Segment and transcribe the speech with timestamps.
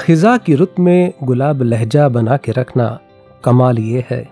[0.00, 3.00] खिजा की रुत में गुलाब लहजा बना के रखना
[3.44, 4.28] कमाल ये है।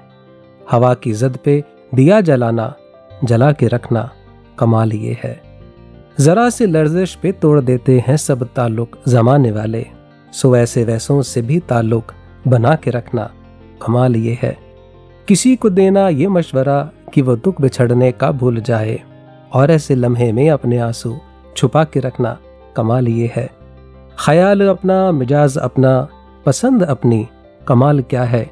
[0.70, 1.64] हवा की जद पे
[1.94, 2.74] दिया जलाना,
[3.24, 4.10] जला के रखना
[4.58, 5.42] कमाल ये है।
[6.20, 9.86] जरा से लर्जिश पे तोड़ देते हैं सब ताल्लुक जमाने वाले।
[10.32, 12.12] सो ऐसे वैसों से भी ताल्लुक
[12.48, 13.30] बना के रखना
[13.82, 14.58] कमाल ये है।
[15.28, 19.02] किसी को देना ये मशवरा कि वो दुख बिछड़ने का भूल जाए
[19.52, 21.18] और ऐसे लम्हे में अपने आँसू
[21.56, 22.38] छुपा के रखना
[22.76, 23.57] कमाल ये है।
[24.20, 26.08] ख्याल अपना, मिजाज अपना,
[26.46, 27.28] पसंद अपनी,
[27.68, 28.50] कमाल क्या है?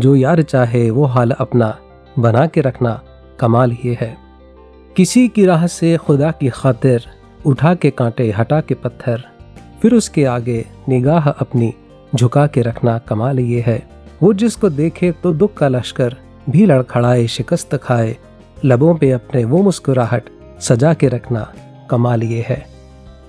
[0.00, 1.78] जो यार चाहे वो हाल अपना,
[2.18, 3.02] बना के रखना,
[3.40, 4.16] कमाल ये है।
[4.96, 7.04] किसी की राह से खुदा की खातिर
[7.46, 9.24] उठा के कांटे, हटा के पत्थर,
[9.82, 11.74] फिर उसके आगे निगाह अपनी,
[12.14, 13.88] झुका के रखना, कमाल ये है।
[14.22, 16.16] वो जिसको देखे तो दुख का लश्कर
[16.50, 18.16] भी लड़खड़ाए, शिकस्त खाए,
[18.64, 20.24] लबों पे अपने वो मुस्कुराहट
[20.60, 21.52] सजा के रखना,
[21.90, 22.73] कमाल ये है।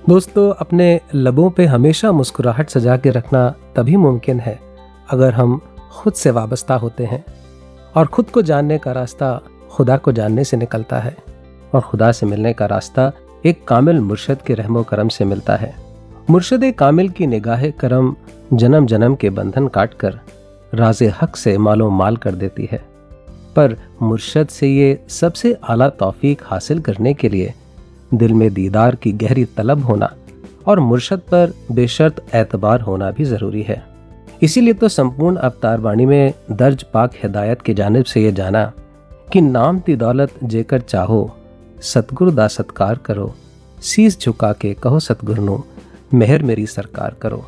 [0.09, 4.59] दोस्तों, अपने लबों पे हमेशा मुस्कुराहट सजा के रखना तभी मुमकिन है,
[5.09, 7.23] अगर हम खुद से वाबस्ता होते हैं
[7.95, 11.15] और खुद को जानने का रास्ता खुदा को जानने से निकलता है
[11.73, 13.11] और खुदा से मिलने का रास्ता
[13.45, 15.73] एक कामिल मुर्शद के रहमो करम से मिलता है।
[16.29, 18.15] मुर्शद कामिल की निगाह करम
[18.53, 20.19] जन्म जन्म के बंधन काट कर
[20.73, 22.83] राज हक से मालो माल कर देती है।
[23.55, 27.53] पर मुर्शद से ये सबसे आला तौफीक हासिल करने के लिए
[28.17, 30.11] दिल में दीदार की गहरी तलब होना
[30.67, 33.83] और मुर्शद पर बेशर्त एतबार होना भी ज़रूरी है।
[34.41, 38.71] इसीलिए तो संपूर्ण अवतार वाणी में दर्ज पाक हिदायत की जानब से ये जाना
[39.33, 41.31] कि नाम ती दौलत जेकर चाहो,
[41.81, 43.33] सतगुरु दा सत्कार करो
[43.83, 45.57] शीस झुका के कहो सतगुरु,
[46.13, 47.43] मेहर मेरी सरकार करो।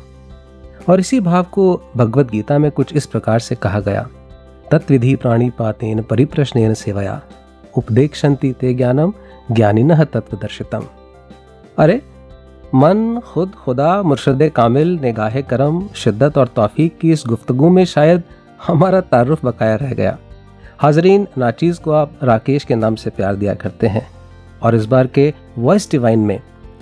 [0.88, 1.64] और इसी भाव को
[1.96, 4.08] भगवत गीता में कुछ इस प्रकार से कहा गया,
[4.70, 7.20] तत्विधि प्राणी पातेन परिप्रश्न सेवया
[7.76, 9.12] उपदेक्षंति ते ज्ञानम
[9.52, 10.84] ज्ञानिन तत्वदर्शितम
[11.78, 12.02] अरे,
[12.74, 18.22] मन, खुद, खुदा, मुर्शद, कामिल, निगाह, करम, शिद्दत और तौफीक की इस गुफ्तगु में शायद
[18.66, 20.18] हमारा तारुफ बकाया रह गया।
[20.78, 24.06] हाजरीन, नाचीज़ को आप राकेश के नाम से प्यार दिया करते हैं
[24.62, 26.40] और इस बार के वॉइस डिवाइन में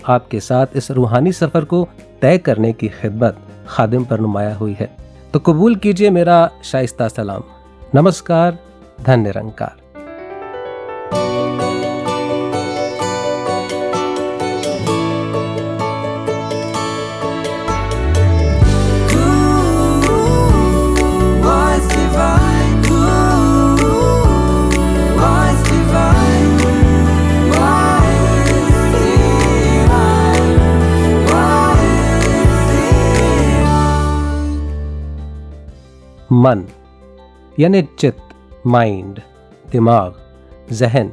[0.09, 1.88] आपके साथ इस रूहानी सफ़र को
[2.22, 3.38] तय करने की खिदमत
[3.69, 4.97] खादिम पर नुमाया हुई है।
[5.33, 7.43] तो कबूल कीजिए मेरा शाइस्ता सलाम।
[7.94, 8.59] नमस्कार,
[9.00, 9.85] धन्य निरंकार
[36.32, 36.64] मन,
[37.59, 38.28] यानी चित्त
[38.66, 39.20] माइंड
[39.72, 40.14] दिमाग,
[40.72, 41.12] जहन।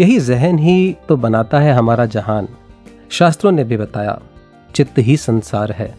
[0.00, 2.48] यही जहन ही तो बनाता है हमारा जहान।
[3.10, 4.20] शास्त्रों ने भी बताया,
[4.74, 5.94] चित्त ही संसार है,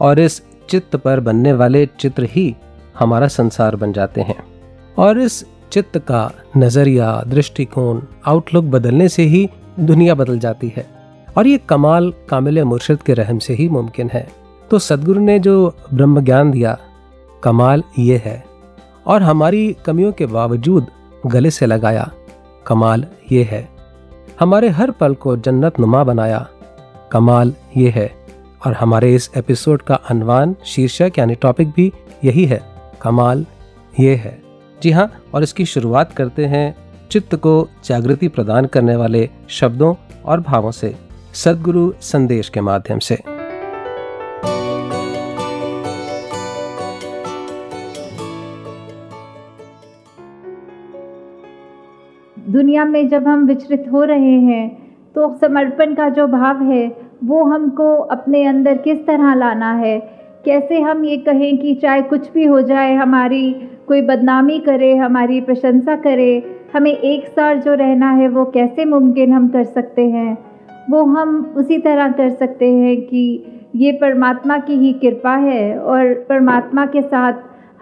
[0.00, 2.56] और इस चित्त पर बनने वाले चित्र ही
[2.98, 4.44] हमारा संसार बन जाते हैं।
[4.98, 9.48] और इस चित्त का नज़रिया, दृष्टिकोण आउटलुक बदलने से ही
[9.80, 10.86] दुनिया बदल जाती है,
[11.38, 14.28] और ये कमाल कामिल मुर्शद के रहम से ही मुमकिन है।
[14.70, 16.78] तो सदगुरु ने जो ब्रह्म ज्ञान दिया
[17.46, 18.44] कमाल ये है।
[19.06, 20.86] और हमारी कमियों के बावजूद
[21.26, 22.10] गले से लगाया
[22.66, 23.68] कमाल ये है।
[24.40, 26.46] हमारे हर पल को जन्नत नुमा बनाया
[27.12, 28.10] कमाल ये है।
[28.66, 31.92] और हमारे इस एपिसोड का अनवान शीर्षक यानी टॉपिक भी
[32.24, 32.60] यही है,
[33.02, 33.46] कमाल
[34.00, 34.42] ये है।
[34.82, 36.76] जी हाँ और इसकी शुरुआत करते हैं
[37.10, 40.94] चित्त को जागृति प्रदान करने वाले शब्दों और भावों से,
[41.34, 43.35] सदगुरु संदेश के माध्यम से।
[52.56, 54.66] दुनिया में जब हम विचरित हो रहे हैं
[55.14, 59.98] तो समर्पण का जो भाव है, वो हमको अपने अंदर किस तरह लाना है?
[60.44, 63.52] कैसे हम ये कहें कि चाहे कुछ भी हो जाए, हमारी
[63.88, 66.42] कोई बदनामी करे, हमारी प्रशंसा करे,
[66.74, 70.36] हमें एक साथ जो रहना है, वो कैसे मुमकिन हम कर सकते हैं?
[70.90, 73.44] वो हम उसी तरह कर सकते हैं कि
[73.76, 77.32] ये परमात्मा की ही कृपा है और परमात्मा के साथ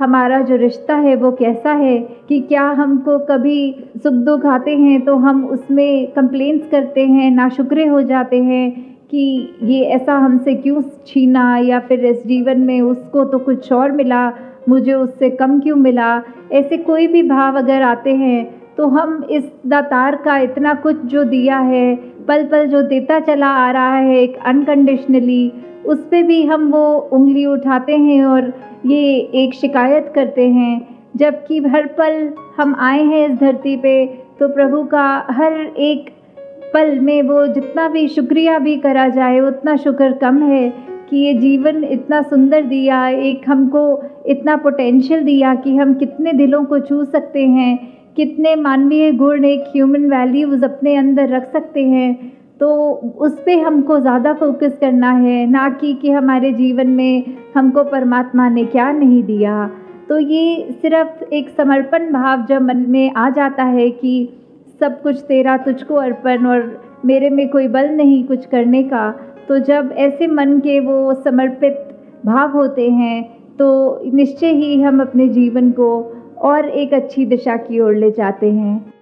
[0.01, 1.99] हमारा जो रिश्ता है वो कैसा है
[2.29, 7.87] कि क्या हमको कभी सुख दुख आते हैं तो हम उसमें कंप्लेंट्स करते हैं नाशुक्रे
[7.87, 13.25] हो जाते हैं कि ये ऐसा हमसे क्यों छीना या फिर इस जीवन में उसको
[13.25, 14.33] तो कुछ और मिला,
[14.69, 16.23] मुझे उससे कम क्यों मिला?
[16.53, 21.25] ऐसे कोई भी भाव अगर आते हैं तो हम इस दातार का इतना कुछ जो
[21.25, 25.53] दिया है पल पल जो देता चला आ रहा है एक अनकंडीशनली
[25.87, 28.53] उस पर भी हम वो उंगली उठाते हैं और
[28.87, 30.87] ये एक शिकायत करते हैं,
[31.17, 34.05] जबकि हर पल हम आए हैं इस धरती पे
[34.41, 36.11] तो प्रभु का हर एक
[36.75, 40.69] पल में वो जितना भी शुक्रिया भी करा जाए, उतना शुक्र कम है
[41.11, 46.65] कि ये जीवन इतना सुंदर दिया, एक हमको इतना पोटेंशियल दिया कि हम कितने दिलों
[46.65, 47.79] को छू सकते हैं।
[48.17, 52.69] कितने मानवीय गुण एक ह्यूमन वैल्यूज़ अपने अंदर रख सकते हैं तो
[53.19, 57.25] उस पर हमको ज़्यादा फोकस करना है, ना कि कि हमारे जीवन में
[57.57, 59.71] हमको परमात्मा ने क्या नहीं दिया।
[60.09, 64.29] तो ये सिर्फ़ एक समर्पण भाव जब मन में आ जाता है कि
[64.81, 69.11] सब कुछ तेरा तुझको अर्पण और मेरे में कोई बल नहीं कुछ करने का
[69.49, 71.89] तो जब ऐसे मन के वो समर्पित
[72.27, 73.23] भाव होते हैं
[73.59, 76.14] तो निश्चय ही हम अपने जीवन को
[76.45, 78.95] और एक अच्छी दिशा की ओर ले जाते हैं।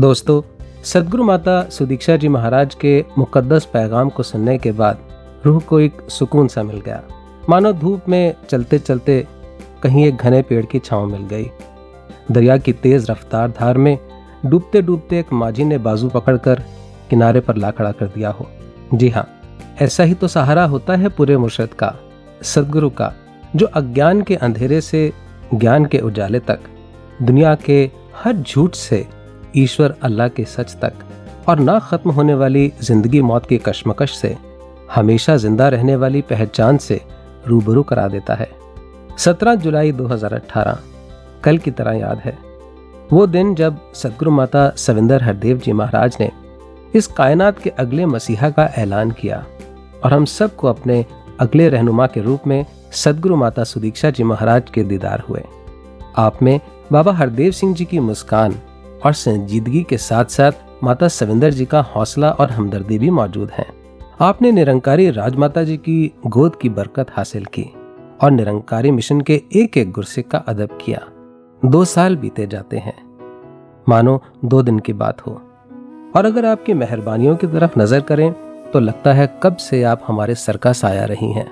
[0.00, 0.40] दोस्तों,
[0.84, 4.98] सदगुरु माता सुदीक्षा जी महाराज के मुकद्दस पैगाम को सुनने के बाद
[5.46, 7.02] रूह को एक सुकून सा मिल गया।
[7.48, 9.26] मानो धूप में चलते चलते
[9.82, 11.50] कहीं एक घने पेड़ की छांव मिल गई।
[12.30, 13.98] दरिया की तेज रफ्तार धार में
[14.46, 16.62] डूबते डूबते एक माझी ने बाजू पकड़कर
[17.10, 18.46] किनारे पर ला खड़ा कर दिया हो।
[18.94, 19.26] जी हाँ
[19.82, 21.94] ऐसा ही तो सहारा होता है पूरे मुर्शद का,
[22.42, 23.12] सदगुरु का,
[23.56, 25.12] जो अज्ञान के अंधेरे से,
[25.54, 26.60] ज्ञान के उजाले तक,
[27.22, 29.06] दुनिया के हर झूठ से
[29.56, 34.36] ईश्वर अल्लाह के सच तक और ना खत्म होने वाली ज़िंदगी मौत की कश्मकश से,
[34.94, 37.00] हमेशा ज़िंदा रहने वाली पहचान से
[37.46, 38.50] रूबरू करा देता है।
[39.18, 40.78] 17 जुलाई 2018
[41.44, 42.38] कल की तरह याद है।
[43.12, 46.30] वो दिन जब सदगुरु माता सविंदर हरदेव जी महाराज ने
[46.94, 49.46] इस कायनात के अगले मसीहा का ऐलान किया
[50.04, 51.06] और हम सबको अपने
[51.40, 55.42] अगले रहनुमा के रूप में सदगुरु माता सुदीक्षा जी महाराज के दीदार हुए।
[56.16, 56.60] आप में
[56.92, 58.54] बाबा हरदेव सिंह जी की मुस्कान
[59.04, 63.66] और संजीदगी के साथ साथ माता सविंदर जी का हौसला और हमदर्दी भी मौजूद है।
[64.20, 67.72] आपने निरंकारी राजमाता जी की गोद की बरकत हासिल की
[68.22, 71.00] और निरंकारी मिशन के एक एक गुरसिक का अदब किया।
[71.64, 72.94] दो साल बीते जाते हैं।
[73.88, 75.32] मानो दो दिन की बात हो।
[76.16, 78.32] और अगर आपकी मेहरबानियों की तरफ़ नज़र करें
[78.72, 81.46] तो लगता है कब से आप हमारे सर का साया रही हैं।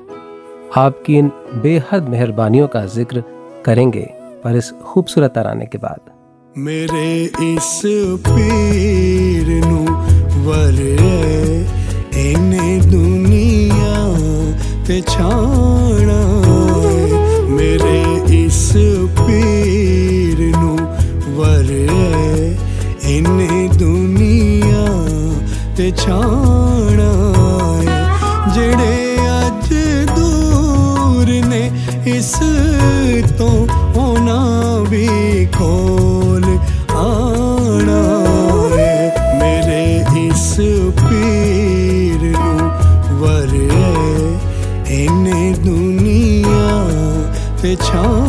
[0.76, 1.30] आपकी इन
[1.62, 3.22] बेहद मेहरबानियों का ज़िक्र
[3.64, 4.06] करेंगे,
[4.44, 6.00] पर इस खूबसूरत आने के बाद।
[6.58, 7.82] मेरे इस
[8.28, 9.48] पीर
[12.90, 13.94] दुनिया
[17.48, 17.98] मेरे
[18.36, 18.72] इस
[19.18, 19.61] पीर
[21.42, 21.70] पर
[23.10, 23.24] इन
[23.78, 24.82] दुनिया
[25.76, 27.08] ते छाना
[28.54, 28.94] जड़े
[29.28, 29.68] अज
[30.10, 31.62] दूर ने
[32.16, 32.32] इस
[33.40, 33.48] तो
[33.96, 34.38] होना
[34.90, 35.08] भी
[35.58, 36.44] कोल
[37.02, 38.00] आना
[38.76, 38.94] है
[39.42, 39.84] मेरे
[40.26, 40.48] इस
[41.02, 42.22] पीर
[43.22, 43.54] वर
[45.02, 45.24] इन
[45.66, 46.66] दुनिया
[47.62, 48.21] ते छाना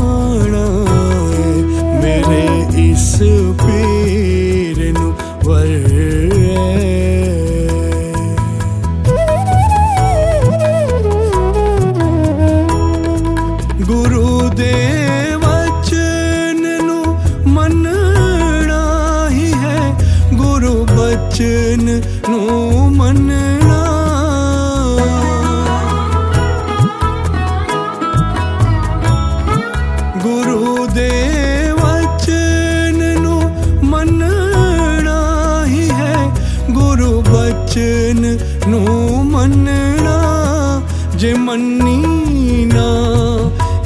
[41.83, 42.89] नीना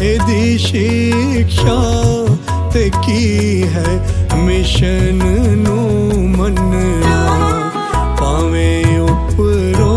[0.01, 1.79] यदि शिक्षा
[2.74, 3.25] ते की
[3.74, 3.91] है?
[4.46, 5.19] मिशन
[5.63, 5.77] नू
[6.38, 7.22] मनना,
[8.19, 9.96] पावे उपरो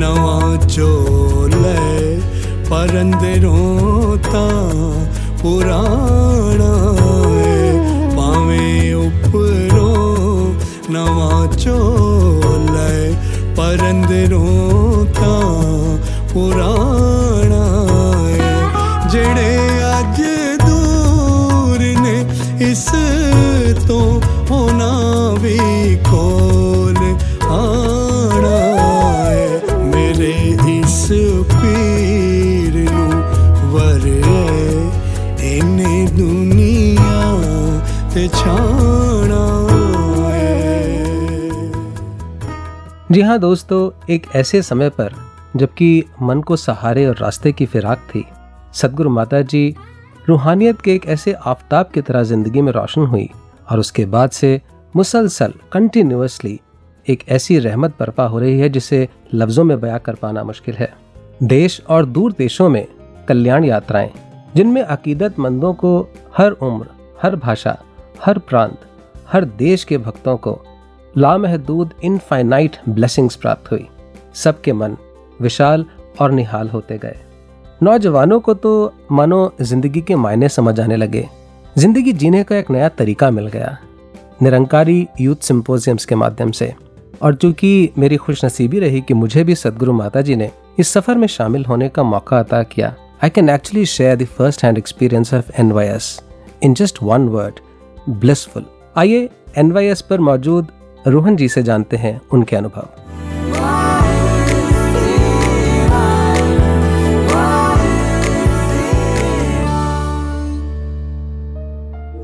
[0.00, 1.80] नवा चोले
[2.70, 4.46] पर अंदरों ता
[5.42, 6.72] पुराना
[7.30, 7.58] है।
[8.16, 9.90] पावे उपरो
[10.90, 12.94] नवा चोले
[13.56, 14.79] पर अंदरों
[16.33, 17.65] ਪੁਰਾਣਾ
[19.09, 20.21] ਜਿਹੜੇ ਅੱਜ
[20.65, 22.17] ਦੂਰ ਨੇ
[22.61, 22.85] ਇਸ
[23.87, 24.91] ਤੋਂ ਹੋਣਾ
[25.41, 25.57] ਵੀ
[26.09, 26.97] ਕੋਲ
[27.51, 28.59] ਆਣਾ
[29.85, 30.33] ਮੇਰੇ
[30.69, 31.07] ਇਸ
[31.51, 33.21] ਪੀਰ ਨੂੰ
[33.71, 34.21] ਵਰੇ
[35.41, 37.39] ਇਹਨੇ ਦੁਨੀਆ
[38.13, 39.43] ਤੇ ਛਾਣਾ
[43.07, 43.77] जी हाँ दोस्तों
[44.09, 45.13] एक ऐसे समय पर
[45.56, 48.24] जबकि मन को सहारे और रास्ते की फिराक थी।
[48.74, 49.74] सदगुरु माता जी
[50.28, 53.28] रूहानियत के एक ऐसे आफ्ताब की तरह ज़िंदगी में रोशन हुई
[53.70, 54.60] और उसके बाद से
[54.96, 56.58] मुसलसल कंटिन्यूसली
[57.06, 60.92] एक ऐसी रहमत बर्पा हो रही है जिसे लफ्ज़ों में बयां कर पाना मुश्किल है।
[61.42, 62.86] देश और दूर देशों में
[63.28, 64.10] कल्याण यात्राएँ,
[64.56, 66.86] जिनमें अकीदतमंदों को हर उम्र,
[67.22, 67.76] हर भाषा,
[68.24, 68.78] हर प्रांत,
[69.32, 70.58] हर देश के भक्तों को
[71.14, 73.86] लामहदूद इनफाइनाइट ब्लेसिंग्स प्राप्त हुई।
[74.34, 74.96] सबके मन
[75.40, 75.84] विशाल
[76.20, 77.16] और निहाल होते गए।
[77.80, 81.28] नौजवानों को तो मानो ज़िंदगी के मायने समझ आने लगे।
[81.78, 83.76] ज़िंदगी जीने का एक नया तरीका मिल गया।
[84.42, 86.72] निरंकारी यूथ सिंपोजियम्स के माध्यम से।
[87.22, 91.14] और चूँकि मेरी खुश नसीबी रही कि मुझे भी सदगुरु माता जी ने इस सफ़र
[91.14, 92.94] में शामिल होने का मौका अता किया
[93.24, 96.20] I can actually share the first hand experience of N Y S
[96.62, 97.60] in just one word
[98.10, 98.64] blissful
[98.96, 99.28] आइए
[99.58, 100.72] एन वाई एस पर मौजूद
[101.06, 102.88] रोहन जी से जानते हैं उनके अनुभव।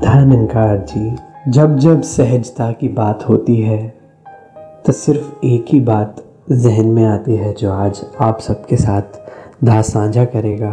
[0.07, 1.15] धनकार जी,
[1.51, 3.77] जब जब सहजता की बात होती है
[4.85, 9.01] तो सिर्फ़ एक ही बात जहन में आती है जो आज आप सबके साथ
[9.63, 10.69] दास साझा करेगा।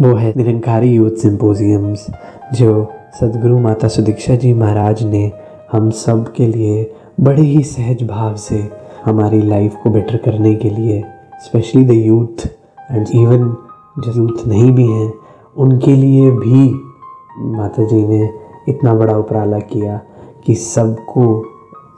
[0.00, 2.06] वो है निरंकारी यूथ सिंपोजियम्स,
[2.54, 5.32] जो सदगुरु माता सुदीक्षा जी महाराज ने
[5.72, 8.68] हम सब के लिए बड़े ही सहज भाव से
[9.04, 11.02] हमारी लाइफ को बेटर करने के लिए
[11.44, 12.46] specially the youth
[12.90, 13.56] and even
[13.98, 15.12] जो यूथ नहीं भी हैं,
[15.56, 16.90] उनके लिए भी
[17.38, 18.30] माता जी ने
[18.68, 20.00] इतना बड़ा उपराला किया
[20.46, 21.44] कि सबको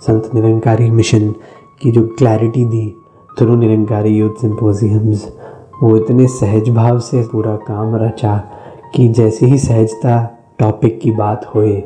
[0.00, 1.34] संत निरंकारी मिशन
[1.82, 2.96] की जो क्लैरिटी दी
[3.38, 5.32] थ्रू निरंकारी यूथ सिंपोजियम्स
[5.82, 8.36] वो इतने सहज भाव से पूरा काम रचा
[8.94, 11.80] कि जैसे ही सहजता टॉपिक की बात होए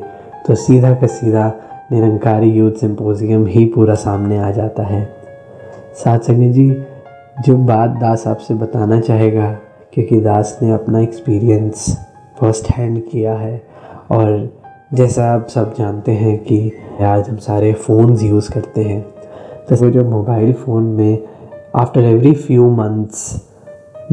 [0.47, 1.53] तो सीधा का सीधा
[1.91, 5.15] निरंकारी यूथ सिंपोजियम ही पूरा सामने आ जाता है।
[5.95, 6.69] साथ संगत जी,
[7.41, 9.51] जो बात दास आपसे बताना चाहेगा,
[9.93, 11.97] क्योंकि दास ने अपना एक्सपीरियंस
[12.41, 13.61] फ़र्स्ट हैंड किया है।
[14.11, 14.49] और
[14.93, 16.71] जैसा आप सब जानते हैं कि
[17.01, 19.01] आज हम सारे फ़ोन्स यूज़ करते हैं।
[19.69, 21.23] तो जो मोबाइल फ़ोन में
[21.75, 23.21] after every few months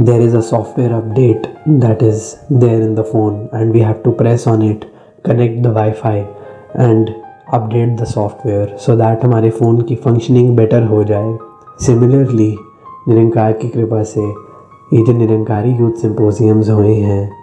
[0.00, 4.10] there is a software update that is there in the phone and we have to
[4.10, 4.84] press on it
[5.24, 7.10] connect the wifi and
[7.54, 11.36] update the software so that हमारे phone की functioning better हो जाए।
[11.86, 12.54] Similarly
[13.08, 17.37] निरंकार की कृपा से ये जो Nirankari youth symposiums हुए हैं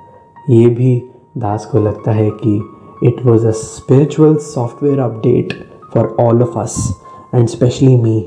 [0.49, 0.97] ये भी
[1.37, 2.55] दास को लगता है कि
[3.03, 5.53] it was a spiritual software update
[5.93, 6.75] for all of us
[7.35, 8.25] and specially me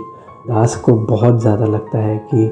[0.49, 2.51] दास को बहुत ज़्यादा लगता है कि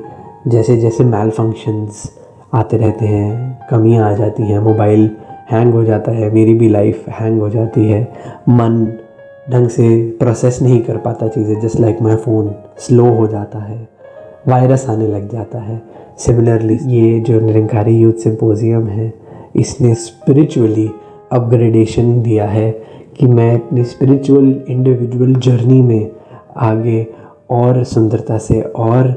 [0.50, 2.10] जैसे जैसे मैल फ़ंक्शंस
[2.54, 5.10] आते रहते हैं, कमियाँ आ जाती हैं मोबाइल
[5.50, 8.02] हैंग हो जाता है, मेरी भी लाइफ हैंग हो जाती है,
[8.48, 8.86] मन
[9.50, 13.88] ढंग से प्रोसेस नहीं कर पाता चीज़ें just like my phone slow हो जाता है
[14.48, 15.82] वायरस आने लग जाता है।
[16.18, 19.12] सिमिलरली ये जो निरंकारी यूथ सिंपोजियम है
[19.56, 20.90] इसने स्पिरिचुअली
[21.32, 22.70] अपग्रेडेशन दिया है
[23.18, 26.10] कि मैं अपनी स्पिरिचुअल इंडिविजुअल जर्नी में
[26.56, 27.06] आगे
[27.50, 29.12] और सुंदरता से और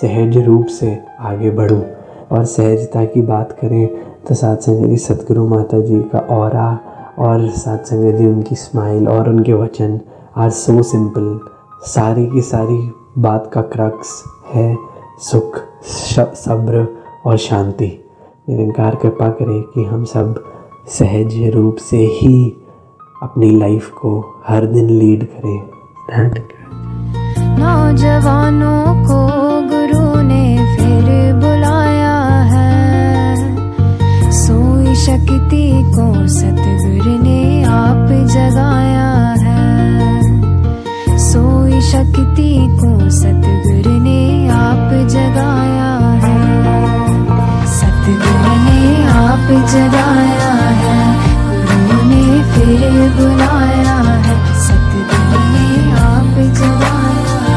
[0.00, 1.82] सहज रूप से आगे बढ़ूं।
[2.32, 3.86] और सहजता की बात करें
[4.28, 6.56] तो साथ संग जी, सतगुरु माता जी का और
[7.18, 10.00] और साथ संग जी, उनकी स्माइल और उनके वचन
[10.36, 11.40] आर सो सिंपल
[11.82, 14.76] सारी की सारी बात का क्रक्स है
[15.18, 15.60] सुख
[16.34, 16.86] सब्र
[17.26, 18.09] और शांति।
[18.48, 20.44] निरंकार कृपा करे कि हम सब
[20.88, 22.56] सहज रूप से ही
[23.22, 25.60] अपनी लाइफ को हर दिन लीड करें।
[27.58, 29.18] नौजवानों को
[29.68, 32.18] गुरु ने फिर बुलाया
[32.52, 32.72] है।
[34.32, 39.68] सोई शक्ति को सतगुरु ने आप जगाया है।
[41.18, 45.79] सोई शक्ति को सतगुरु ने आप जगाया
[48.09, 48.81] सतगुरु ने
[49.25, 50.53] आप जगाया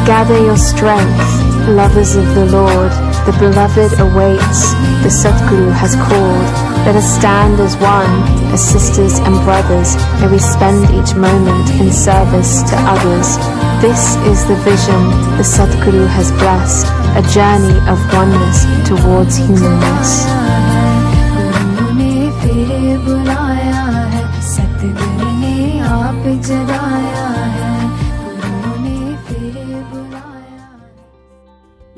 [0.08, 2.92] Gather your strength, lovers of the Lord.
[3.26, 4.72] The beloved awaits,
[5.04, 6.48] the Satguru has called.
[6.86, 8.14] Let us stand as one,
[8.52, 13.61] as sisters and brothers, may we spend each moment in service to others.
[13.83, 15.01] This is the vision
[15.35, 16.87] the Satguru has blessed,
[17.19, 20.13] a journey of oneness towards humanness.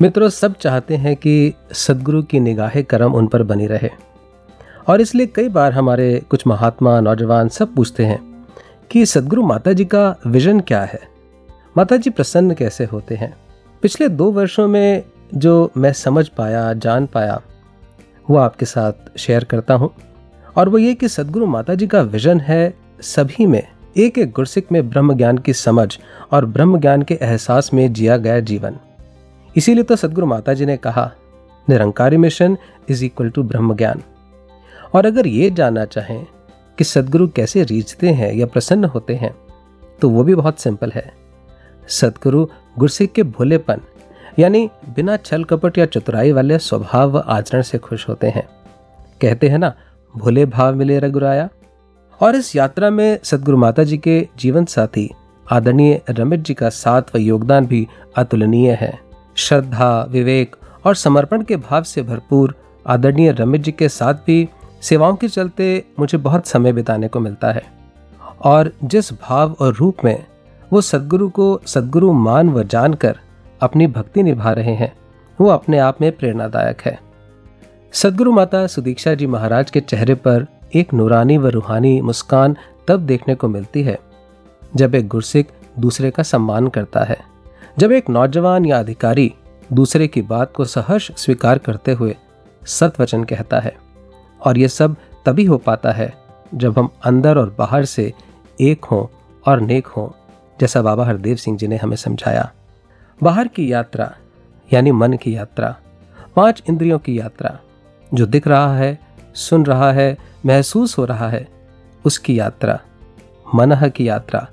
[0.01, 3.89] मित्रों सब चाहते हैं कि सदगुरु की निगाह करम उन पर बनी रहे
[4.89, 8.24] और इसलिए कई बार हमारे कुछ महात्मा नौजवान सब पूछते हैं
[8.92, 11.14] कि सदगुरु माता जी का विजन क्या है
[11.77, 13.38] माता जी प्रसन्न कैसे होते हैं?
[13.82, 15.03] पिछले दो वर्षों में
[15.36, 17.41] जो मैं समझ पाया, जान पाया,
[18.29, 19.89] वो आपके साथ शेयर करता हूँ।
[20.55, 23.67] और वो ये कि सदगुरु माता जी का विजन है सभी में
[23.98, 25.98] एक एक गुरसिक में ब्रह्म ज्ञान की समझ
[26.32, 28.77] और ब्रह्म ज्ञान के एहसास में जिया गया जीवन।
[29.58, 31.12] इसीलिए तो सदगुरु माता जी ने कहा,
[31.70, 32.58] Nirankari mission
[32.89, 34.01] is equal to ब्रह्म ज्ञान.
[34.94, 36.25] और अगर ये जानना चाहें
[36.77, 39.36] कि सदगुरु कैसे रीझते हैं या प्रसन्न होते हैं
[40.01, 41.25] तो वो भी बहुत सिंपल है।
[41.89, 42.48] सदगुरु
[42.80, 43.82] गुरसिख के भोलेपन,
[44.39, 48.48] यानी बिना छल कपट या चतुराई वाले स्वभाव व आचरण से खुश होते हैं।
[49.22, 49.74] कहते हैं ना,
[50.18, 51.50] भोले भाव मिले रघुराया।
[52.22, 55.12] और इस यात्रा में सदगुरु माता जी के जीवन साथी
[55.51, 59.00] आदरणीय रमित जी का साथ व योगदान भी अतुलनीय है।
[59.36, 62.56] श्रद्धा, विवेक और समर्पण के भाव से भरपूर
[62.88, 64.50] आदरणीय रमित जी के साथ भी
[64.82, 67.63] सेवाओं के चलते मुझे बहुत समय बिताने को मिलता है।
[68.42, 70.25] और जिस भाव और रूप में
[70.74, 73.19] वो सदगुरु को सदगुरु मान व जानकर
[73.62, 74.93] अपनी भक्ति निभा रहे हैं।
[75.39, 77.00] वो अपने आप में प्रेरणादायक है।
[77.93, 80.45] सदगुरु माता सुदीक्षा जी महाराज के चेहरे पर
[80.75, 82.55] एक नूरानी व रूहानी मुस्कान
[82.88, 83.98] तब देखने को मिलती है,
[84.75, 87.17] जब एक गुरसिक दूसरे का सम्मान करता है।
[87.79, 89.34] जब एक नौजवान या अधिकारी
[89.74, 92.15] दूसरे की बात को सहर्ष स्वीकार करते हुए
[92.63, 93.75] सतवचन कहता है,
[94.41, 94.95] और ये सब
[95.25, 96.13] तभी हो पाता है
[96.53, 98.12] जब हम अंदर और बाहर से
[98.62, 99.05] एक हों
[99.48, 100.10] और नेक हों।
[100.62, 102.51] जैसा बाबा हरदेव सिंह जी ने हमें समझाया।
[103.24, 104.15] बाहर की यात्रा,
[104.74, 105.75] यानी मन की यात्रा,
[106.35, 107.59] पाँच इंद्रियों की यात्रा,
[108.13, 109.00] जो दिख रहा है,
[109.35, 111.47] सुन रहा है, महसूस हो रहा है,
[112.05, 112.79] उसकी यात्रा,
[113.55, 114.47] मनह की यात्रा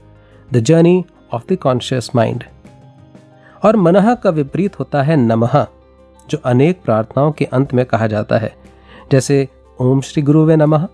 [0.53, 2.45] the journey of the conscious mind
[3.65, 5.67] और मनह का विपरीत होता है नमः,
[6.31, 8.55] जो अनेक प्रार्थनाओं के अंत में कहा जाता है,
[9.13, 9.49] जैसे,
[9.81, 10.89] ओम श्री गुरु वे नमः,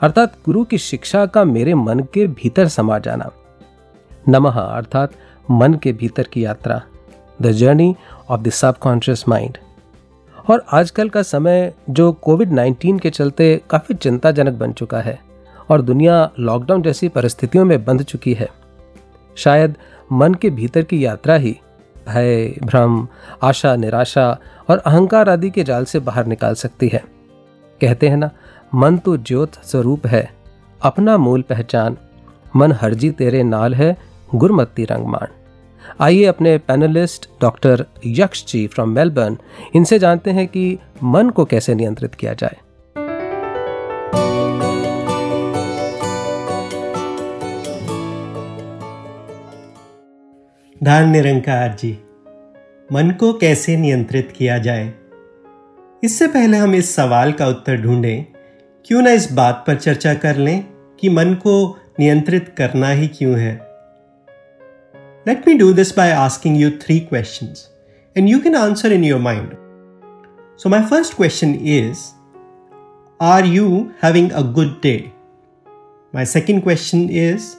[0.00, 3.30] अर्थात गुरु की शिक्षा का मेरे मन के भीतर समा जाना।
[4.28, 5.12] नमः, अर्थात
[5.50, 6.82] मन के भीतर की यात्रा
[7.42, 7.96] the journey
[8.30, 9.58] of the subconscious mind
[10.50, 15.18] और आजकल का समय जो कोविड 19 के चलते काफ़ी चिंताजनक बन चुका है
[15.70, 18.48] और दुनिया लॉकडाउन जैसी परिस्थितियों में बंध चुकी है।
[19.36, 19.74] शायद
[20.12, 21.56] मन के भीतर की यात्रा ही
[22.08, 23.08] भय, भ्रम,
[23.42, 24.38] आशा, निराशा
[24.70, 27.04] और अहंकार आदि के जाल से बाहर निकाल सकती है।
[27.80, 28.30] कहते हैं ना,
[28.74, 30.30] मन तो ज्योत स्वरूप है,
[30.82, 31.96] अपना मूल पहचान,
[32.56, 35.28] मन हरजी तेरे नाल है गुरमत्ती रंगमान
[36.00, 39.36] आइए अपने पैनलिस्ट डॉक्टर यक्ष जी फ्रॉम मेलबर्न
[39.74, 42.56] इनसे जानते हैं कि मन को कैसे नियंत्रित किया जाए।
[50.84, 51.98] धान निरंकार जी,
[52.92, 54.92] मन को कैसे नियंत्रित किया जाए?
[56.04, 58.24] इससे पहले हम इस सवाल का उत्तर ढूंढें,
[58.86, 60.64] क्यों ना इस बात पर चर्चा कर लें
[61.00, 63.67] कि मन को नियंत्रित करना ही क्यों है?
[65.28, 67.68] Let me do this by asking you three questions,
[68.16, 69.58] and you can answer in your mind.
[70.56, 72.14] So, my first question is
[73.20, 75.12] Are you having a good day?
[76.14, 77.58] My second question is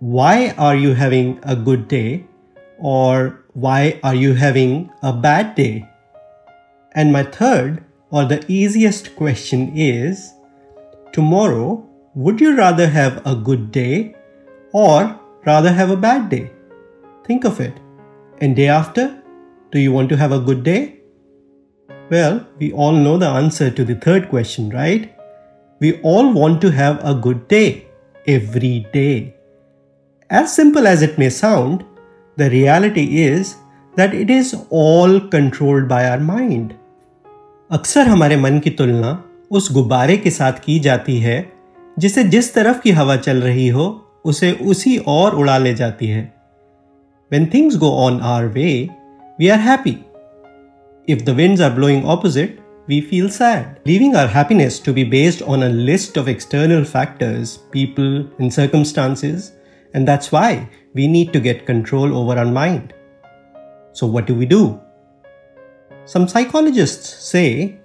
[0.00, 2.26] Why are you having a good day?
[2.76, 5.88] Or why are you having a bad day?
[6.92, 10.30] And my third, or the easiest question is
[11.14, 11.82] Tomorrow,
[12.14, 14.16] would you rather have a good day
[14.74, 16.50] or rather have a bad day?
[17.30, 17.74] Think of it.
[18.40, 19.22] And day after,
[19.70, 20.96] do you want to have a good day?
[22.10, 25.14] Well, we all know the answer to the third question, right?
[25.80, 27.86] We all want to have a good day
[28.26, 29.36] every day.
[30.30, 31.84] As simple as it may sound,
[32.36, 33.54] the reality is
[33.94, 36.74] that it is all controlled by our mind.
[37.70, 41.52] अक्सर हमारे मन की तुलना उस गुब्बारे के साथ की जाती है
[41.98, 43.88] जिसे जिस तरफ़ की हवा चल रही हो
[44.24, 46.39] उसे उसी और उड़ा ले जाती है
[47.30, 48.90] When things go on our way,
[49.38, 50.04] we are happy.
[51.06, 55.40] If the winds are blowing opposite, we feel sad, leaving our happiness to be based
[55.42, 59.52] on a list of external factors, people, and circumstances,
[59.94, 62.94] and that's why we need to get control over our mind.
[63.92, 64.80] So, what do we do?
[66.06, 67.78] Some psychologists say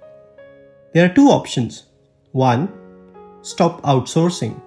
[0.92, 1.84] there are two options.
[2.32, 2.68] One,
[3.42, 4.60] stop outsourcing.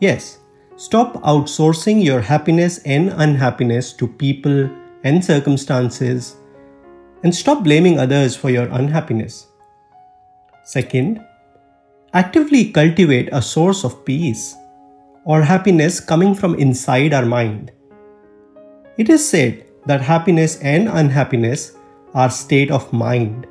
[0.00, 0.40] Yes,
[0.75, 4.69] stop outsourcing your happiness and unhappiness to people
[5.03, 6.35] and circumstances
[7.23, 9.47] and stop blaming others for your unhappiness.
[10.63, 11.23] Second,
[12.13, 14.55] actively cultivate a source of peace
[15.25, 17.71] or happiness coming from inside our mind.
[18.97, 21.75] It is said that happiness and unhappiness
[22.13, 23.45] are state of mind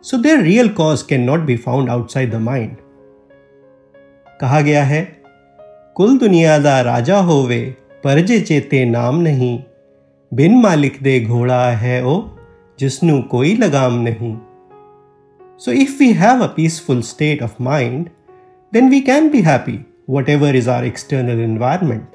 [0.00, 2.76] so their real cause cannot be found outside the mind.
[4.40, 5.00] कहा गया है
[5.99, 7.59] दुनिया दा राजा होवे
[8.03, 9.59] परजे चेते नाम नहीं
[10.33, 12.01] बिन मालिक दे घोड़ा है
[12.79, 14.37] जिसनु कोई लगाम नहीं
[15.57, 18.09] So if we have a peaceful state of mind,
[18.71, 22.05] then we can be happy whatever is our external environment.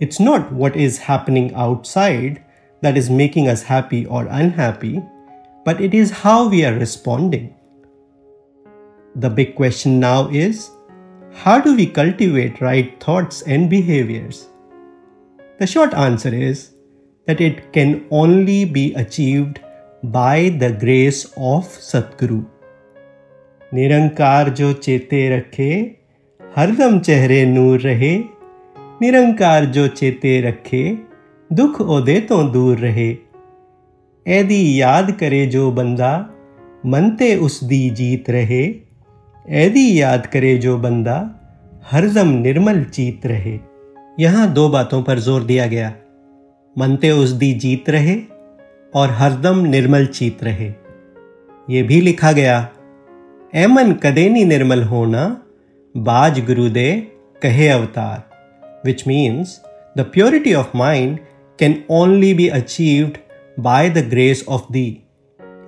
[0.00, 2.42] It's not what is happening outside
[2.80, 5.02] that is making us happy or unhappy,
[5.64, 7.54] but it is how we are responding.
[9.14, 10.70] The big question now is
[11.34, 14.48] how do we cultivate right thoughts and behaviors?
[15.58, 16.72] The short answer is
[17.26, 19.60] that it can only be achieved
[20.02, 22.44] by the grace of Satguru.
[23.74, 25.70] निरंकार जो चेते रखे
[26.56, 28.16] हरदम चेहरे नूर रहे
[29.02, 30.82] निरंकार जो चेते रखे
[31.50, 33.08] दुख ओदे तो दूर रहे
[34.26, 36.12] ऐदी याद करे जो बंदा
[36.86, 38.62] मनते उस दी जीत रहे
[39.46, 41.14] ऐदी याद करे जो बंदा
[41.90, 43.58] हरदम निर्मल चीत रहे।
[44.20, 45.92] यहाँ दो बातों पर ज़ोर दिया गया।
[46.76, 48.14] मनते उस दी जीत रहे
[48.94, 50.68] और हरदम निर्मल चीत रहे।
[51.68, 52.68] ये भी लिखा गया
[53.54, 55.24] एमन कदे नहीं निर्मल होना
[55.94, 56.90] बाज गुरुदे
[57.42, 58.22] कहे अवतार।
[58.86, 59.60] Which means
[59.98, 61.18] the purity of mind
[61.58, 63.18] can only be achieved
[63.60, 64.86] by the grace of the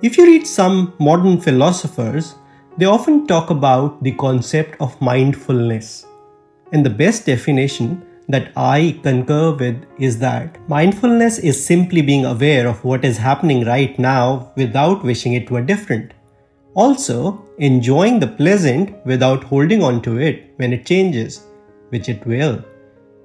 [0.03, 2.25] if you read some modern philosophers,
[2.77, 6.05] they often talk about the concept of mindfulness.
[6.71, 12.67] And the best definition that I concur with is that mindfulness is simply being aware
[12.67, 16.13] of what is happening right now without wishing it were different.
[16.73, 21.45] Also, enjoying the pleasant without holding on to it when it changes,
[21.89, 22.61] which it will,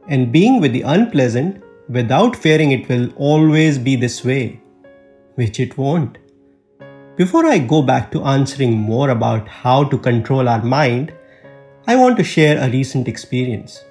[0.08, 4.60] and being with the unpleasant without fearing it will always be this way,
[5.34, 6.18] which it won't.
[7.20, 11.12] Before I go back to answering more about how to control our mind,
[11.86, 13.84] I want to share a recent experience.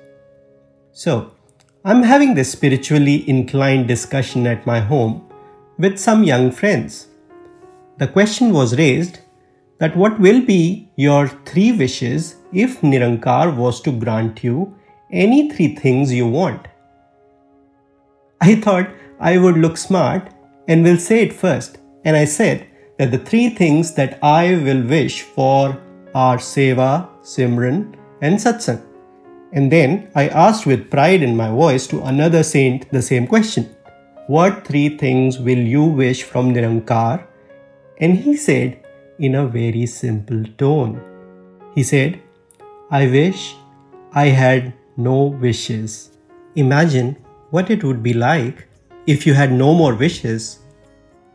[0.94, 1.30] So,
[1.86, 5.30] I'm having this spiritually inclined discussion at my home
[5.78, 7.10] with some young friends.
[8.00, 9.20] The question was raised
[9.78, 14.76] that what will be your three wishes if Nirankar was to grant you
[15.12, 16.68] any three things you want?
[18.42, 18.90] I thought
[19.20, 20.34] I would look smart
[20.68, 21.78] and will say it first.
[22.04, 22.66] And I said
[23.00, 25.82] that the three things that I will wish for
[26.14, 28.82] are Seva, Simran, and Satsang.
[29.54, 33.74] And then I asked with pride in my voice to another saint the same question
[34.28, 37.26] What three things will you wish from Nirankar?
[38.00, 38.86] And he said
[39.18, 41.02] in a very simple tone
[41.76, 42.22] He said,
[42.92, 43.56] I wish
[44.14, 46.12] I had no wishes.
[46.56, 47.16] Imagine
[47.52, 48.68] what it would be like
[49.08, 50.60] if you had no more wishes,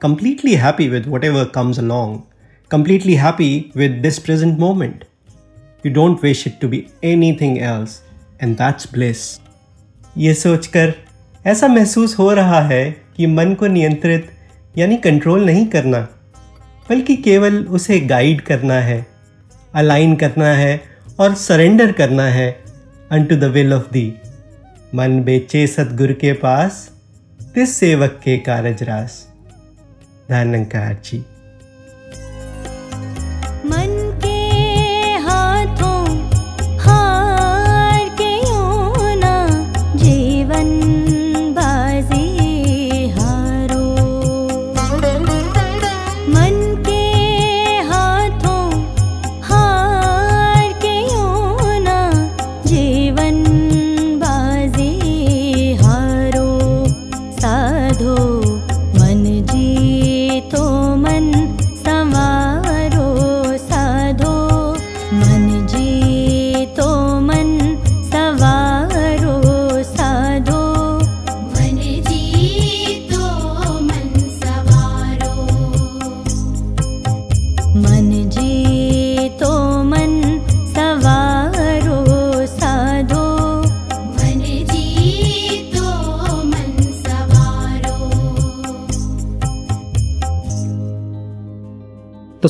[0.04, 2.26] completely happy with whatever comes along,
[2.70, 5.04] completely happy with this present moment.
[5.84, 8.02] You don't wish it to be anything else,
[8.40, 9.22] and that's bliss.
[10.18, 10.92] ये सोचकर
[11.46, 12.84] ऐसा महसूस हो रहा है
[13.16, 14.30] कि मन को नियंत्रित
[14.78, 16.00] यानी कंट्रोल नहीं करना
[16.90, 19.04] बल्कि केवल उसे गाइड करना है
[19.74, 20.80] अलाइन करना है
[21.20, 22.50] और सरेंडर करना है
[23.24, 24.08] unto the will of the
[24.94, 26.88] मन बेचे सतगुर के पास
[27.54, 28.82] तिस सेवक के कारज
[30.30, 31.16] தானங்காட்சி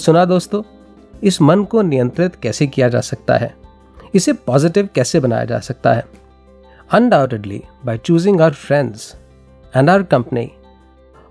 [0.04, 0.62] सुना दोस्तों,
[1.22, 3.54] इस मन को नियंत्रित कैसे किया जा सकता है?
[4.14, 6.04] इसे पॉजिटिव कैसे बनाया जा सकता है?
[6.90, 9.14] Undoubtedly by choosing our friends
[9.76, 10.50] and our company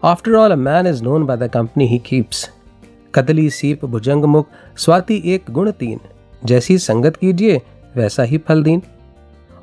[0.03, 2.49] after all a man is known by the company he keeps
[3.15, 5.99] कदली सीप भुजंग मुख स्वाति एक गुण तीन
[6.45, 7.62] जैसी संगत कीजिए,
[7.95, 8.81] वैसा ही फल दीन।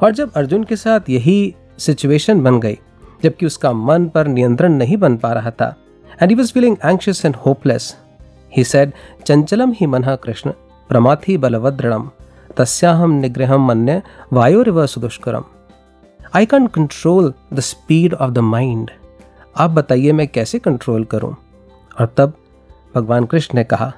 [0.03, 2.79] और जब अर्जुन के साथ यही सिचुएशन बन गई,
[3.23, 5.75] जबकि उसका मन पर नियंत्रण नहीं बन पा रहा था
[6.23, 7.97] and he was feeling anxious and hopeless
[8.53, 8.93] he said
[9.27, 10.51] चंचलम ही मन कृष्ण,
[10.91, 12.01] प्रमाथि बलवदृढ़
[12.57, 14.01] तस्याहम निग्रह मन
[14.33, 15.43] वायुरिव सुदुष्कर
[16.37, 18.91] I can control the speed of the mind
[19.57, 21.35] आप बताइए मैं कैसे कंट्रोल करूँ?
[21.97, 22.33] और तब
[22.95, 23.93] भगवान कृष्ण ने कहा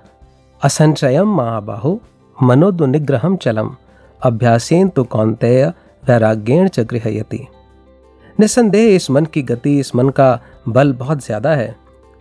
[0.62, 1.99] असंचयम महाबाहु
[2.38, 3.75] मनोदुनिग्रह चलम।
[4.21, 5.65] अभ्यासेन तो कौंतेय
[6.03, 7.47] वैराग्येण च गृहयती।
[8.38, 10.38] निसंदेह इस मन की गति, इस मन का
[10.69, 11.75] बल बहुत ज़्यादा है।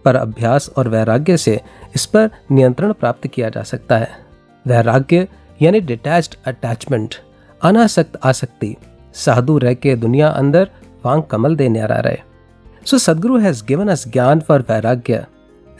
[0.05, 1.61] पर अभ्यास और वैराग्य से
[1.95, 4.09] इस पर नियंत्रण प्राप्त किया जा सकता है।
[4.67, 5.27] वैराग्य
[5.61, 7.15] यानी डिटैच्ड अटैचमेंट
[7.61, 8.75] अनासक्त आसक्ति,
[9.13, 10.69] साधु रह के दुनिया अंदर
[11.05, 12.17] वांग कमल दे न्यारा रहे।
[12.85, 15.25] सो सदगुरु हैज़ गिवन अस ज्ञान फॉर वैराग्य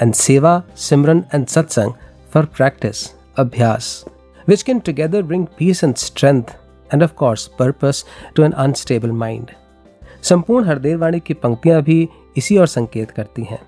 [0.02, 1.94] एंड सेवा, सिमरन एंड सत्संग
[2.34, 4.06] फॉर प्रैक्टिस अभ्यास,
[4.50, 6.50] which can together bring peace and strength
[6.94, 8.00] and of course purpose
[8.36, 9.46] to an unstable mind.
[10.24, 13.60] संपूर्ण हरदेव वाणी की पंक्तियाँ भी इसी और संकेत करती हैं।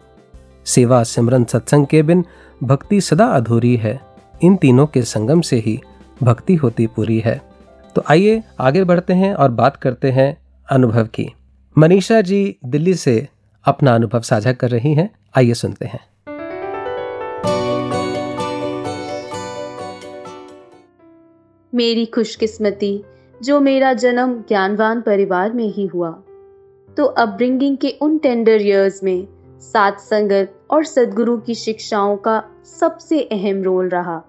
[0.65, 2.25] सेवा सिमरन सत्संग के बिन
[2.63, 4.01] भक्ति सदा अधूरी है।
[4.43, 5.81] इन तीनों के संगम से ही
[6.23, 7.41] भक्ति होती पूरी है।
[7.95, 10.37] तो आइए आगे बढ़ते हैं और बात करते हैं
[10.69, 11.33] अनुभव की।
[11.77, 13.27] मनीषा जी दिल्ली से
[13.65, 16.13] अपना अनुभव साझा कर रही हैं। आइए सुनते हैं।
[21.75, 23.03] मेरी खुशकिस्मती,
[23.43, 26.11] जो मेरा जन्म ज्ञानवान परिवार में ही हुआ।
[26.97, 29.27] तो अपब्रिंगिंग के उन टेंडर इयर्स में
[29.63, 34.21] सात संगत और सदगुरु की शिक्षाओं का सबसे अहम रोल रहा।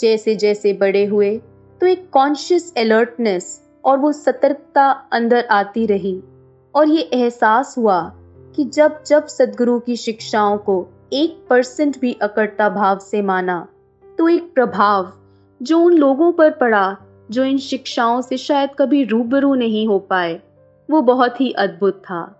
[0.00, 1.36] जैसे जैसे बड़े हुए
[1.80, 6.22] तो एक कॉन्शियस अलर्टनेस और वो सतर्कता अंदर आती रही।
[6.74, 8.00] और ये एहसास हुआ
[8.56, 13.66] कि जब जब सदगुरु की शिक्षाओं को एक परसेंट भी अकड़ता भाव से माना
[14.18, 15.12] तो एक प्रभाव
[15.60, 16.96] जो उन लोगों पर पड़ा,
[17.30, 20.40] जो इन शिक्षाओं से शायद कभी रूबरू नहीं हो पाए,
[20.90, 22.37] वो बहुत ही अद्भुत था।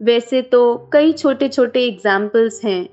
[0.00, 2.88] वैसे तो कई छोटे छोटे एग्जाम्पल्स हैं,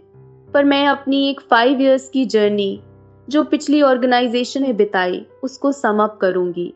[0.53, 2.79] पर मैं अपनी एक फाइव इयर्स की जर्नी
[3.27, 6.73] जो पिछली ऑर्गेनाइजेशन में बिताई, उसको सम अप करूँगी।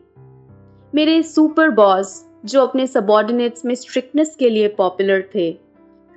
[0.92, 5.50] मेरे सुपर बॉस जो अपने सबॉर्डिनेट्स में स्ट्रिक्टनेस के लिए पॉपुलर थे,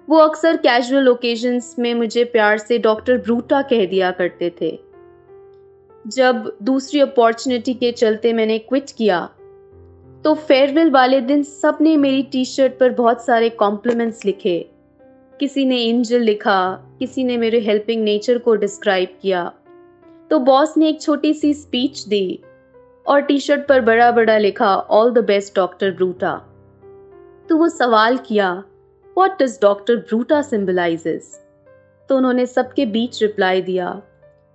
[0.07, 4.79] वो अक्सर कैजुअल ओकेजन्स में मुझे प्यार से डॉक्टर ब्रूटा कह दिया करते थे।
[6.05, 9.29] जब दूसरी अपॉर्चुनिटी के चलते मैंने क्विट किया
[10.25, 14.59] तो फेयरवेल वाले दिन सबने मेरी टी शर्ट पर बहुत सारे कॉम्प्लीमेंट्स लिखे।
[15.39, 19.51] किसी ने एंजल लिखा, किसी ने मेरे हेल्पिंग नेचर को डिस्क्राइब किया।
[20.31, 22.39] तो बॉस ने एक छोटी सी स्पीच दी
[23.05, 26.35] और टी शर्ट पर बड़ा बड़ा लिखा all the best doctor Bruta
[27.49, 28.51] तो वो सवाल किया
[29.17, 31.33] what does doctor Bruta symbolizes
[32.09, 34.01] तो उन्होंने सबके बीच रिप्लाई दिया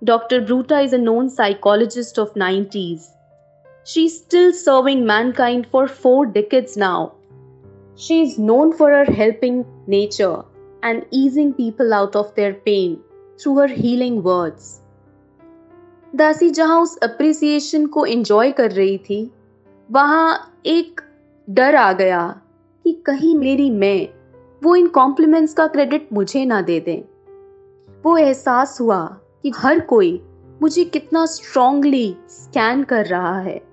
[0.01, 3.16] doctor Bruta is a known psychologist of nineties
[3.87, 7.13] She's still serving mankind for four decades now.
[7.95, 10.43] She is known for her helping nature
[10.83, 12.97] and easing people out of their pain
[13.39, 14.65] through her healing words.
[16.15, 19.19] दासी जहाँ उस appreciation को enjoy कर रही थी
[19.89, 21.01] वहाँ एक
[21.47, 22.27] डर आ गया
[22.85, 24.07] कि कहीं मेरी मैं
[24.61, 27.01] वो इन कॉम्प्लीमेंट्स का क्रेडिट मुझे ना दे दें
[28.03, 28.99] वो एहसास हुआ
[29.43, 30.11] कि हर कोई
[30.61, 33.66] मुझे कितना स्ट्रांगली स्कैन कर रहा है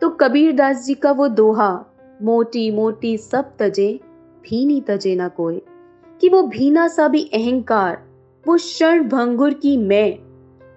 [0.00, 1.84] तो कबीर दास जी का वो दोहा,
[2.22, 4.00] मोटी मोटी सब तजे,
[4.42, 5.62] भीनी तजे ना कोई
[6.20, 8.02] कि वो भीना सा भी अहंकार,
[8.48, 10.18] वो क्षण भंगुर की मैं,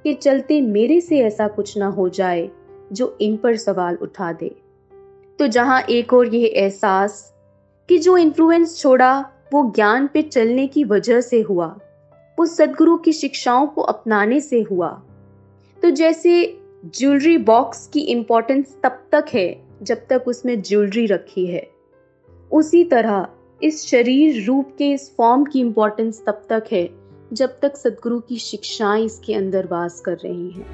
[0.03, 2.49] के चलते मेरे से ऐसा कुछ ना हो जाए,
[2.91, 4.55] जो इन पर सवाल उठा दे।
[5.39, 7.33] तो जहाँ एक और यह एहसास,
[7.89, 11.79] कि जो इन्फ्लुएंस छोड़ा, वो ज्ञान पे चलने की वजह से हुआ,
[12.39, 15.01] वो सदगुरु की शिक्षाओं को अपनाने से हुआ।
[15.81, 21.61] तो जैसे ज्वेलरी बॉक्स की इम्पोर्टेंस तब तक है जब तक उसमें ज्वेलरी रखी है।
[22.51, 23.27] उसी तरह
[23.63, 26.89] इस शरीर रूप के इस फॉर्म की इम्पोर्टेंस तब तक है
[27.33, 30.65] जब तक सदगुरु की शिक्षाएँ इसके अंदर वास कर रही हैं।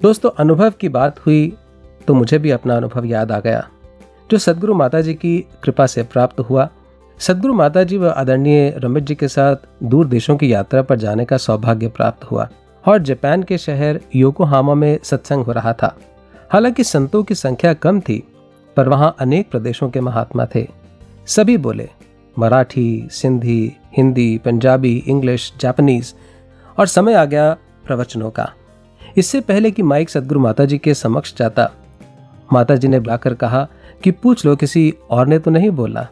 [0.00, 1.52] दोस्तों, अनुभव की बात हुई
[2.08, 3.68] तो मुझे भी अपना अनुभव याद आ गया।
[4.32, 6.68] जो सदगुरु माता जी की कृपा से प्राप्त हुआ।
[7.18, 11.24] सदगुरु माता जी व आदरणीय रमेश जी के साथ दूर देशों की यात्रा पर जाने
[11.24, 12.48] का सौभाग्य प्राप्त हुआ
[12.88, 15.98] और जापान के शहर योकोहामा में सत्संग हो रहा था।
[16.52, 18.28] हालाँकि संतों की संख्या कम थी,
[18.76, 20.68] पर वहाँ अनेक प्रदेशों के महात्मा थे।
[21.26, 21.90] सभी बोले,
[22.38, 26.14] मराठी, सिंधी, हिंदी, पंजाबी, इंग्लिश, जापानीज
[26.78, 28.52] और समय आ गया प्रवचनों का।
[29.16, 31.70] इससे पहले कि माइक सदगुरु माता जी के समक्ष जाता
[32.52, 33.66] माता जी ने बुलाकर कहा
[34.04, 36.06] कि पूछ लो, किसी और ने तो नहीं बोला।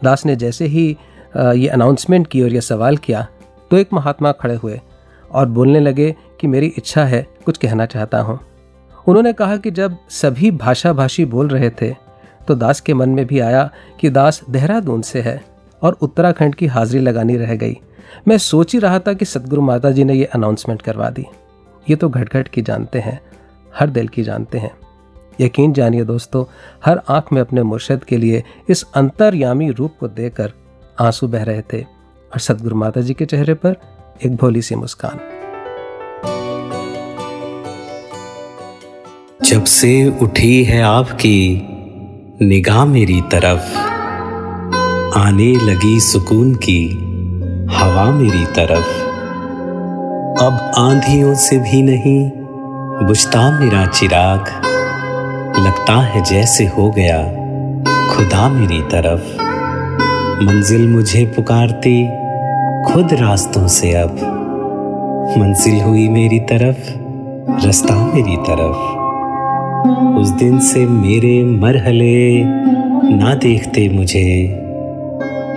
[0.00, 0.88] दास ने जैसे ही
[1.34, 3.26] ये अनाउंसमेंट की और यह सवाल किया
[3.70, 4.80] तो एक महात्मा खड़े हुए
[5.30, 8.38] और बोलने लगे कि मेरी इच्छा है, कुछ कहना चाहता हूँ।
[9.06, 11.90] उन्होंने कहा कि जब सभी भाषा भाषी बोल रहे थे
[12.48, 15.40] तो दास के मन में भी आया कि दास देहरादून से है
[15.82, 17.76] और उत्तराखंड की हाजिरी लगानी रह गई।
[18.28, 21.24] मैं सोच ही रहा था कि सदगुरु माता जी ने ये अनाउंसमेंट करवा दी।
[21.86, 23.20] ये तो घट घट की जानते हैं,
[23.72, 24.70] हर दिल की जानते हैं।
[25.40, 26.44] यकीन जानिए दोस्तों,
[26.84, 30.52] हर आँख में अपने मुर्शद के लिए इस अंतर्यामी रूप को देकर
[31.00, 33.76] आँसू बह रहे थे और सदगुरु माता जी के चेहरे पर
[34.24, 35.20] एक भोली सी मुस्कान।
[39.44, 41.62] जब से उठी है आपकी
[42.42, 43.76] निगाह मेरी तरफ़,
[45.18, 46.88] आने लगी सुकून की
[47.74, 49.00] हवा मेरी तरफ़।
[50.44, 52.30] अब आंधियों से भी नहीं
[53.06, 54.71] बुझता मेरा चिराग
[55.58, 57.22] लगता है जैसे हो गया
[58.14, 59.42] खुदा मेरी तरफ़।
[60.44, 62.06] मंजिल मुझे पुकारती,
[62.92, 64.16] खुद रास्तों से अब।
[65.38, 66.90] मंजिल हुई मेरी तरफ़,
[67.66, 68.98] रास्ता मेरी तरफ़।
[70.18, 72.44] उस दिन से मेरे मरहले
[73.16, 74.58] ना देखते मुझे।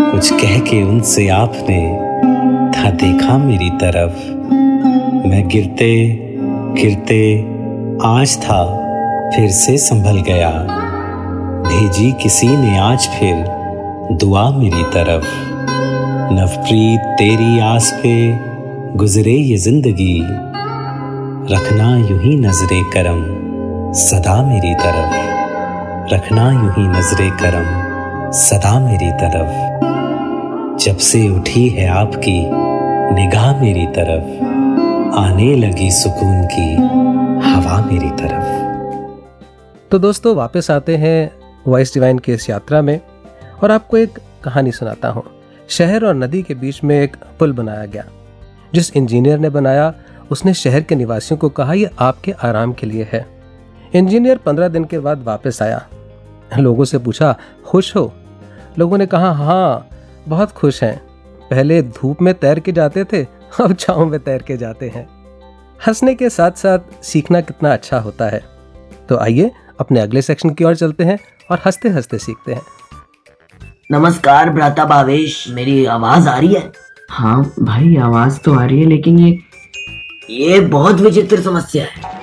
[0.02, 1.98] कुछ कह के उनसे आपने
[2.78, 4.32] था देखा मेरी तरफ़।
[5.28, 6.20] मैं गिरते
[6.82, 7.40] गिरते,
[8.06, 8.85] आज था।
[9.36, 10.50] फिर से संभल गया।
[11.62, 13.46] भेजी किसी ने आज फिर
[14.12, 15.26] दुआ मेरी तरफ़।
[16.34, 18.40] नवप्रीत, तेरी आस पे
[18.98, 20.20] गुजरे ये ज़िंदगी।
[21.54, 23.24] रखना यूँ ही नजरे करम
[23.94, 29.86] सदा मेरी तरफ़। रखना यूँ ही नजरे करम सदा मेरी तरफ़।
[30.86, 32.42] जब से उठी है आपकी
[33.16, 34.46] निगाह मेरी तरफ़,
[35.20, 36.76] आने लगी सुकून की
[37.50, 38.65] हवा मेरी तरफ़।
[39.92, 41.32] तो दोस्तों, वापस आते हैं
[41.68, 43.00] वॉइस डिवाइन की इस यात्रा में
[43.64, 45.24] और आपको एक कहानी सुनाता हूँ।
[45.70, 48.06] शहर और नदी के बीच में एक पुल बनाया गया,
[48.74, 49.94] जिस इंजीनियर ने बनाया।
[50.32, 53.26] उसने शहर के निवासियों को कहा यह आपके आराम के लिए है।
[53.96, 55.86] इंजीनियर पंद्रह दिन के बाद वापस आया।
[56.52, 58.12] लोगों से पूछा, खुश हो?
[58.80, 59.90] लोगों ने कहा हाँ
[60.28, 60.98] बहुत खुश हैं।
[61.50, 63.24] पहले धूप में तैर के जाते थे,
[63.60, 65.08] अब छाँव में तैर के जाते हैं।
[65.80, 68.42] हंसने के साथ साथ सीखना कितना अच्छा होता है।
[69.10, 71.20] तो आइए अपने अगले सेक्शन की ओर चलते हैं
[71.52, 72.62] और हँसते हँसते सीखते हैं।
[73.92, 76.72] नमस्कार भ्राता भावेश। मेरी आवाज़ आ रही है?
[77.10, 79.38] हाँ भाई आवाज़ तो आ रही है लेकिन ये
[80.30, 82.14] ये बहुत विचित्र समस्या है।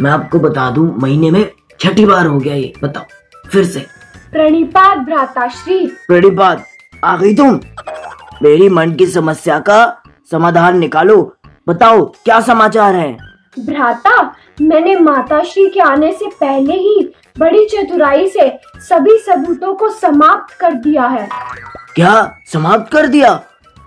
[0.00, 3.04] मैं आपको बता दूँ महीने में छठी बार हो गया ये बताओ
[3.50, 3.86] फिर से।
[4.32, 6.66] प्रणिपात भ्राताश्री प्रणिपात
[7.04, 7.60] आ गई तुम?
[8.42, 11.36] मेरी मन की समस्या का समाधान निकालो।
[11.68, 13.25] बताओ क्या समाचार है?
[13.58, 18.48] भ्राता मैंने माताश्री के आने से पहले ही बड़ी चतुराई से
[18.88, 21.28] सभी सबूतों को समाप्त कर दिया है।
[21.94, 22.38] क्या?
[22.52, 23.40] समाप्त कर दिया?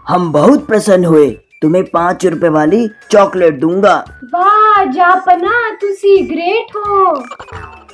[0.07, 1.29] हम बहुत प्रसन्न हुए।
[1.61, 3.95] तुम्हें पाँच रुपए वाली चॉकलेट दूँगा।
[4.33, 7.11] वाह जापना तुसी ग्रेट हो।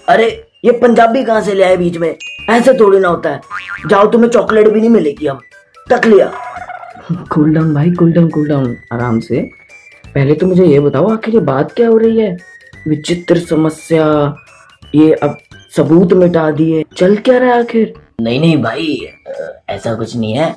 [0.10, 0.28] अरे
[0.66, 2.16] ये पंजाबी कहाँ से ले आए बीच में?
[2.50, 3.42] ऐसे थोड़ी ना होता है।
[3.88, 5.42] जाओ तुम्हें चॉकलेट भी नहीं मिलेगी अब
[5.90, 6.32] तक लिया।
[7.12, 9.50] कूल डाउन भाई कूल डाउन कूल डाउन आराम से।
[10.16, 12.36] पहले तो मुझे ये बताओ आखिर ये बात क्या हो रही है?
[12.88, 14.06] विचित्र समस्या
[14.96, 15.38] ये अब
[15.76, 17.94] सबूत मिटा दिए। चल क्या रहा है आखिर?
[18.22, 18.98] नहीं नहीं भाई
[19.70, 20.56] ऐसा कुछ नहीं है।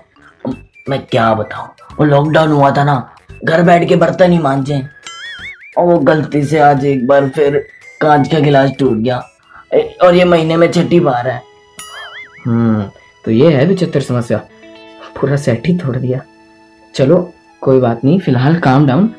[0.88, 1.68] मैं क्या बताऊँ?
[1.98, 2.96] वो लॉकडाउन हुआ था ना
[3.44, 4.82] घर बैठ के बर्तन ही मांझे
[5.78, 7.58] और वो गलती से आज एक बार फिर
[8.00, 9.18] कांच का गिलास टूट गया।
[10.02, 11.40] और ये महीने में छठी बार है।
[12.46, 12.82] हम्म
[13.24, 14.38] तो ये है विचित्र समस्या।
[15.20, 16.20] पूरा सेट ही तोड़ दिया।
[16.94, 17.30] चलो
[17.62, 19.14] कोई बात नहीं फ़िलहाल काम डाउन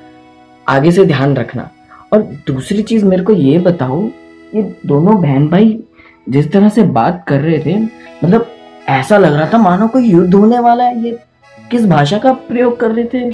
[0.69, 1.69] आगे से ध्यान रखना।
[2.13, 4.03] और दूसरी चीज़ मेरे को ये बताओ,
[4.55, 5.79] ये दोनों बहन भाई
[6.29, 7.77] जिस तरह से बात कर रहे थे
[8.23, 8.47] मतलब
[8.89, 11.19] ऐसा लग रहा था मानो कोई युद्ध होने वाला है, ये
[11.71, 13.29] किस भाषा का प्रयोग कर रहे थे?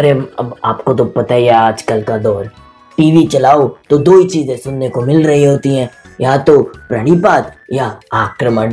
[0.00, 2.50] अरे, अब आपको तो पता ही है आजकल का दौर।
[2.98, 7.54] टीवी चलाओ तो दो ही चीज़ें सुनने को मिल रही होती हैं। या तो प्रणिपात
[7.72, 8.72] या आक्रमण।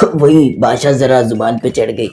[0.00, 2.08] तो वही भाषा जरा ज़ुबान पे चढ़ गई।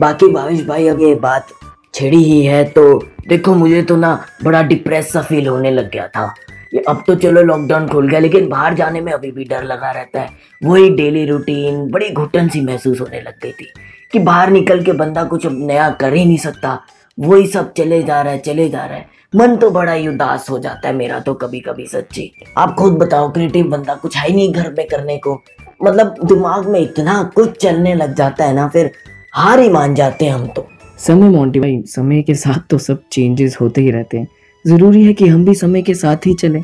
[0.00, 1.46] बाकी भावेश भाई, अब ये बात
[1.94, 2.82] छिड़ी ही है तो
[3.28, 6.34] देखो मुझे तो ना बड़ा डिप्रेस सा फील होने लग गया था।
[6.74, 9.90] ये अब तो चलो लॉकडाउन खुल गया, लेकिन बाहर जाने में अभी भी डर लगा
[9.90, 10.30] रहता है।
[10.62, 13.72] वही डेली रूटीन बड़ी घुटन सी महसूस होने लग गई थी
[14.12, 16.78] कि बाहर निकल के बंदा कुछ नया कर ही नहीं सकता।
[17.18, 20.48] वही सब चले जा रहा है, चले जा रहा है। मन तो बड़ा ही उदास
[20.50, 24.26] हो जाता है मेरा तो कभी कभी सच्ची। आप खुद बताओ क्रिएटिव बंदा कुछ है
[24.28, 25.42] ही नहीं घर में करने को।
[25.84, 28.90] मतलब दिमाग में इतना कुछ चलने लग जाता है ना, फिर
[29.34, 30.68] हार ही मान जाते हैं हम तो।
[31.06, 34.26] समय मोंटी भाई, समय के साथ तो सब चेंजेस होते ही रहते हैं।
[34.66, 36.62] ज़रूरी है कि हम भी समय के साथ ही चलें।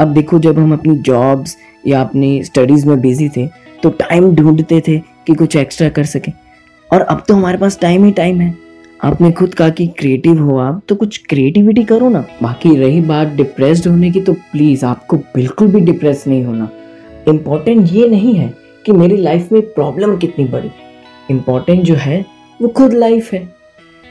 [0.00, 3.46] अब देखो, जब हम अपनी जॉब्स या अपनी स्टडीज़ में बिज़ी थे
[3.82, 6.32] तो टाइम ढूंढते थे कि कुछ एक्स्ट्रा कर सकें।
[6.92, 8.54] और अब तो हमारे पास टाइम ही टाइम है।
[9.04, 13.28] आपने खुद कहा कि क्रिएटिव हो आप तो कुछ क्रिएटिविटी करो ना। बाकी रही बात
[13.28, 16.70] डिप्रेस्ड होने की तो प्लीज़ आपको बिल्कुल भी डिप्रेस नहीं होना।
[17.28, 18.52] इंपॉर्टेंट ये नहीं है
[18.86, 20.70] कि मेरी लाइफ में प्रॉब्लम कितनी बड़ी।
[21.30, 22.24] इंपॉर्टेंट जो है,
[22.62, 23.57] वो खुद लाइफ है।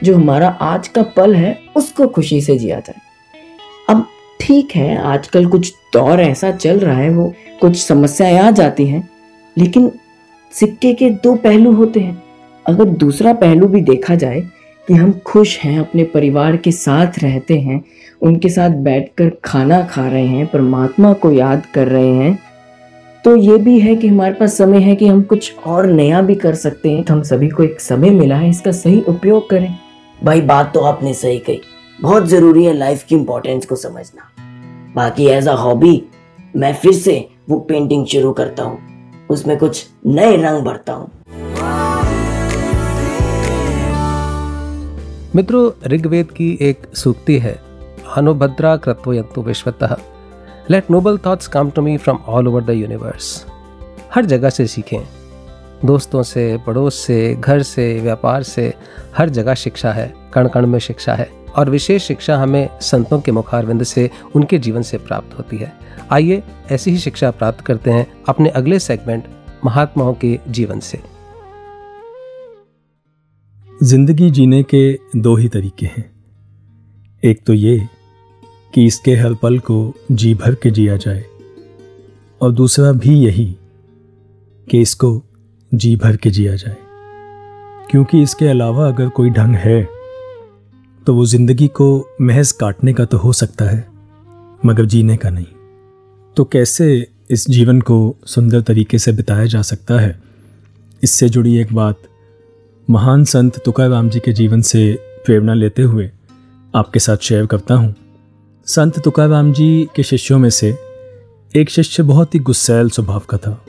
[0.02, 3.00] जो हमारा आज का पल है, उसको खुशी से जिया जाए।
[3.88, 4.06] अब
[4.40, 9.08] ठीक है, आजकल कुछ दौर ऐसा चल रहा है, वो कुछ समस्याएँ आ जाती हैं,
[9.56, 9.90] लेकिन
[10.52, 12.22] सिक्के के दो पहलू होते हैं।
[12.66, 14.40] अगर दूसरा पहलू भी देखा जाए
[14.88, 17.82] कि हम खुश हैं, अपने परिवार के साथ रहते हैं,
[18.22, 22.38] उनके साथ बैठकर खाना खा रहे हैं, परमात्मा को याद कर रहे हैं
[23.24, 26.34] तो ये भी है कि हमारे पास समय है कि हम कुछ और नया भी
[26.34, 29.74] कर सकते हैं। तो हम सभी को एक समय मिला है, इसका सही उपयोग करें।
[30.24, 31.60] भाई, बात तो आपने सही कही।
[31.98, 34.22] बहुत ज़रूरी है लाइफ की इम्पोर्टेंस को समझना।
[34.94, 36.02] बाकी एज अ हॉबी
[36.56, 38.78] मैं फिर से वो पेंटिंग शुरू करता हूँ।
[39.30, 41.10] उसमें कुछ नए रंग भरता हूँ।
[45.36, 47.60] मित्रों, ऋग्वेद की एक सूक्ति है
[48.16, 49.96] अनुभद्रा कृत्वयंतु विश्वतः।
[50.70, 53.46] Let noble thoughts come to me from all over the universe
[54.14, 55.00] हर जगह से सीखें।
[55.84, 58.72] दोस्तों से, पड़ोस से, घर से, व्यापार से,
[59.16, 63.32] हर जगह शिक्षा है कण कण में शिक्षा है। और विशेष शिक्षा हमें संतों के
[63.32, 65.72] मुखारविंद से, उनके जीवन से प्राप्त होती है।
[66.12, 69.24] आइए ऐसी ही शिक्षा प्राप्त करते हैं अपने अगले सेगमेंट,
[69.64, 71.00] महात्माओं के जीवन से।
[73.80, 76.10] ज़िंदगी जीने के दो ही तरीके हैं।
[77.22, 77.78] एक तो ये
[78.74, 81.24] कि इसके हर पल को जी भर के जिया जाए,
[82.40, 83.46] और दूसरा भी यही
[84.66, 85.16] कि इसको
[85.72, 86.76] जी भर के जिया जाए।
[87.90, 89.82] क्योंकि इसके अलावा अगर कोई ढंग है
[91.06, 93.86] तो वो ज़िंदगी को महज काटने का तो हो सकता है,
[94.66, 95.46] मगर जीने का नहीं।
[96.36, 100.18] तो कैसे इस जीवन को सुंदर तरीके से बिताया जा सकता है?
[101.02, 101.96] इससे जुड़ी एक बात,
[102.88, 104.92] महान संत तुकाराम जी के जीवन से
[105.26, 106.10] प्रेरणा लेते हुए
[106.74, 107.94] आपके साथ शेयर करता हूँ।
[108.66, 110.76] संत तुकाराम जी के शिष्यों में से
[111.54, 113.60] एक शिष्य बहुत ही गुस्सैल स्वभाव का था।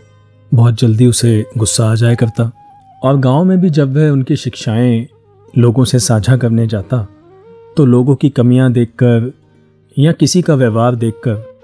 [0.54, 2.52] बहुत जल्दी उसे गुस्सा आ जाया करता
[3.04, 5.08] और गाँव में भी जब वह उनकी शिक्षाएँ
[5.58, 7.08] लोगों से साझा करने जाता
[7.78, 9.34] तो लोगों की कमियाँ देखकर
[10.00, 11.60] या किसी का व्यवहार देखकर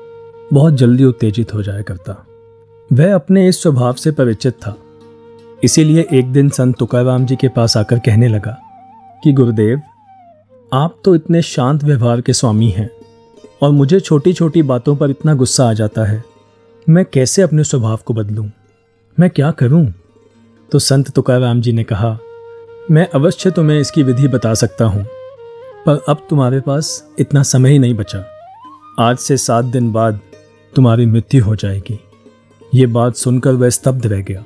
[0.54, 2.28] बहुत जल्दी उत्तेजित हो जाया करता।
[2.94, 4.78] वह अपने इस स्वभाव से परिचित था।
[5.64, 8.58] इसीलिए एक दिन संत तुकाराम जी के पास आकर कहने लगा
[9.24, 9.82] कि, गुरुदेव,
[10.74, 12.90] आप तो इतने शांत व्यवहार के स्वामी हैं
[13.62, 16.24] और मुझे छोटी छोटी बातों पर इतना गुस्सा आ जाता है।
[16.90, 18.50] मैं कैसे अपने स्वभाव को बदलूं?
[19.18, 19.86] मैं क्या करूँ?
[20.72, 22.18] तो संत तुकाराम जी ने कहा,
[22.92, 25.04] मैं अवश्य तुम्हें इसकी विधि बता सकता हूँ,
[25.86, 26.90] पर अब तुम्हारे पास
[27.20, 28.24] इतना समय ही नहीं बचा।
[29.00, 30.20] आज से सात दिन बाद
[30.74, 32.00] तुम्हारी मृत्यु हो जाएगी।
[32.62, 34.44] ये बात सुनकर वह स्तब्ध रह गया।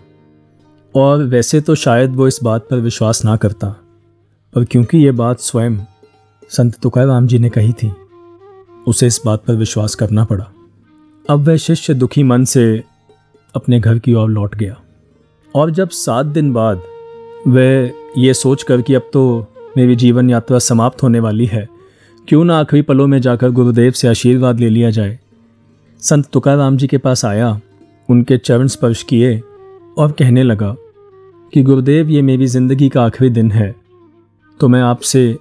[0.96, 3.68] और वैसे तो शायद वो इस बात पर विश्वास ना करता,
[4.54, 5.80] पर क्योंकि ये बात स्वयं
[6.52, 7.92] संत तुकाराम जी ने कही थी,
[8.88, 10.46] उसे इस बात पर विश्वास करना पड़ा।
[11.30, 12.84] अब वह शिष्य दुखी मन से
[13.56, 14.76] अपने घर की ओर लौट गया।
[15.56, 16.82] और जब सात दिन बाद
[17.48, 19.24] वह ये सोच कर कि अब तो
[19.78, 21.68] मेरी जीवन यात्रा समाप्त होने वाली है,
[22.28, 25.18] क्यों ना आखिरी पलों में जाकर गुरुदेव से आशीर्वाद ले लिया जाए।
[26.00, 27.60] संत तुकाराम जी के पास आया,
[28.10, 29.40] उनके चरण स्पर्श किए
[29.98, 30.76] और कहने लगा
[31.54, 33.74] कि गुरुदेव, ये मेरी ज़िंदगी का आखिरी दिन है
[34.60, 35.38] तो मैं आपसे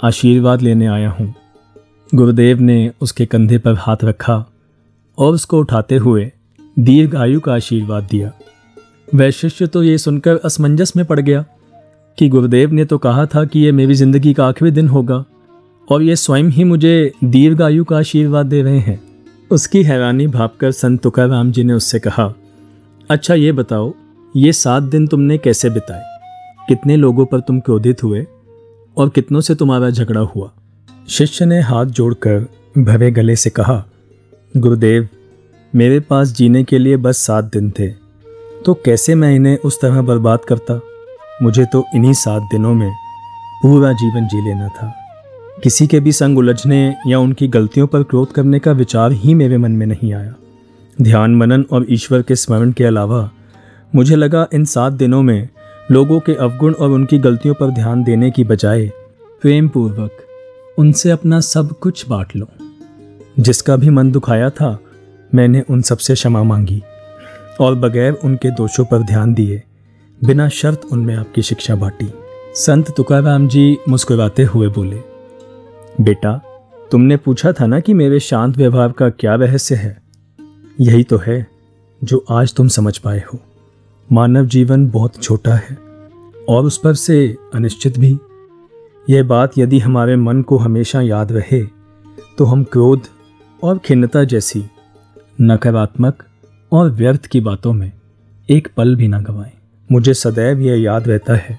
[0.00, 1.34] आशीर्वाद लेने आया हूँ।
[2.12, 4.44] गुरुदेव ने उसके कंधे पर हाथ रखा
[5.18, 6.30] और उसको उठाते हुए
[6.76, 8.32] दीर्घ आयु का आशीर्वाद दिया।
[9.14, 11.44] वह शिष्य तो ये सुनकर असमंजस में पड़ गया
[12.18, 15.24] कि गुरुदेव ने तो कहा था कि यह मेरी ज़िंदगी का आखिरी दिन होगा
[15.88, 19.00] और ये स्वयं ही मुझे दीर्घ आयु का आशीर्वाद दे रहे हैं।
[19.50, 22.34] उसकी हैरानी भापकर संत तुकाराम जी ने उससे कहा
[23.10, 23.92] अच्छा ये बताओ,
[24.36, 26.02] ये सात दिन तुमने कैसे बिताए?
[26.68, 28.26] कितने लोगों पर तुम क्रोधित हुए
[28.96, 30.52] और कितनों से तुम्हारा झगड़ा हुआ?
[31.08, 32.46] शिष्य ने हाथ जोड़कर
[32.78, 33.84] भरे गले से कहा,
[34.56, 35.08] गुरुदेव
[35.76, 37.88] मेरे पास जीने के लिए बस सात दिन थे।
[38.66, 40.80] तो कैसे मैं इन्हें उस तरह बर्बाद करता?
[41.42, 42.92] मुझे तो इन्हीं सात दिनों में
[43.62, 44.94] पूरा जीवन जी लेना था।
[45.62, 49.58] किसी के भी संग उलझने या उनकी गलतियों पर क्रोध करने का विचार ही मेरे
[49.58, 50.34] मन में नहीं आया।
[51.02, 53.30] ध्यान, मनन और ईश्वर के स्मरण के अलावा
[53.94, 55.48] मुझे लगा इन सात दिनों में
[55.90, 58.86] लोगों के अवगुण और उनकी गलतियों पर ध्यान देने की बजाय
[59.42, 60.10] प्रेम पूर्वक
[60.78, 62.46] उनसे अपना सब कुछ बांट लो।
[63.38, 64.78] जिसका भी मन दुखाया था
[65.34, 66.82] मैंने उन सबसे क्षमा मांगी।
[67.60, 69.62] और बगैर उनके दोषों पर ध्यान दिए,
[70.24, 72.08] बिना शर्त उनमें आपकी शिक्षा बांटी।
[72.56, 75.00] संत तुकाराम जी मुस्कुराते हुए बोले,
[76.00, 76.40] बेटा,
[76.90, 80.02] तुमने पूछा था ना कि मेरे शांत व्यवहार का क्या रहस्य है?
[80.80, 81.46] यही तो है
[82.04, 83.38] जो आज तुम समझ पाए हो।
[84.12, 85.78] मानव जीवन बहुत छोटा है,
[86.48, 88.18] और उस पर से अनिश्चित भी।
[89.10, 91.62] यह बात यदि हमारे मन को हमेशा याद रहे
[92.38, 93.02] तो हम क्रोध
[93.62, 94.64] और खिन्नता जैसी
[95.38, 96.22] नकारात्मक
[96.72, 97.90] और व्यर्थ की बातों में
[98.48, 99.52] एक पल भी ना गवाएँ।
[99.90, 101.58] मुझे सदैव यह याद रहता है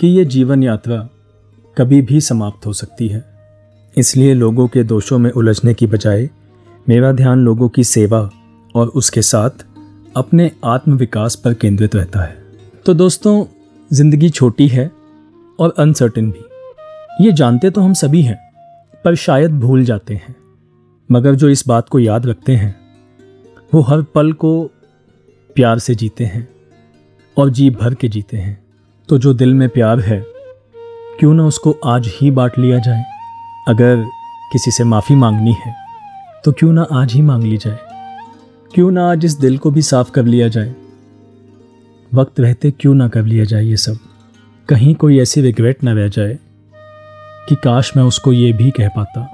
[0.00, 1.08] कि यह जीवन यात्रा
[1.76, 3.24] कभी भी समाप्त हो सकती है।
[3.96, 6.28] इसलिए लोगों के दोषों में उलझने की बजाय
[6.88, 8.28] मेरा ध्यान लोगों की सेवा
[8.74, 9.64] और उसके साथ
[10.16, 12.36] अपने आत्म विकास पर केंद्रित रहता है।
[12.86, 13.44] तो दोस्तों,
[13.90, 14.90] ज़िंदगी छोटी है
[15.58, 18.38] और अनसर्टेन भी। ये जानते तो हम सभी हैं,
[19.04, 20.34] पर शायद भूल जाते हैं।
[21.10, 22.79] मगर जो इस बात को याद रखते हैं
[23.74, 24.64] वो हर पल को
[25.56, 26.48] प्यार से जीते हैं
[27.36, 28.58] और जी भर के जीते हैं।
[29.08, 30.24] तो जो दिल में प्यार है,
[31.18, 33.04] क्यों ना उसको आज ही बांट लिया जाए?
[33.68, 34.04] अगर
[34.52, 35.74] किसी से माफ़ी मांगनी है
[36.44, 37.78] तो क्यों ना आज ही मांग ली जाए?
[38.74, 40.74] क्यों ना आज इस दिल को भी साफ़ कर लिया जाए?
[42.14, 43.98] वक्त रहते क्यों ना कर लिया जाए ये सब?
[44.68, 46.38] कहीं कोई ऐसी रिग्रेट ना रह जाए
[47.48, 49.28] कि काश मैं उसको ये भी कह पाता।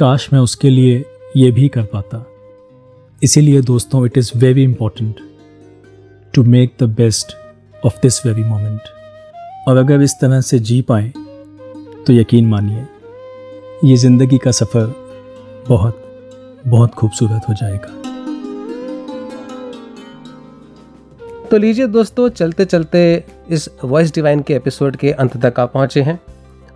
[0.00, 1.04] काश मैं उसके लिए
[1.36, 2.26] ये भी कर पाता।
[3.24, 5.20] इसीलिए दोस्तों it is very important
[6.34, 7.32] to make the best
[7.86, 11.12] of this very moment और अगर इस तरह से जी पाए
[12.06, 12.84] तो यकीन मानिए,
[13.84, 14.94] ये ज़िंदगी का सफ़र
[15.68, 16.02] बहुत
[16.66, 17.92] बहुत खूबसूरत हो जाएगा।
[21.48, 26.02] तो लीजिए दोस्तों, चलते चलते इस वॉइस डिवाइन के एपिसोड के अंत तक आप पहुँचे
[26.02, 26.18] हैं।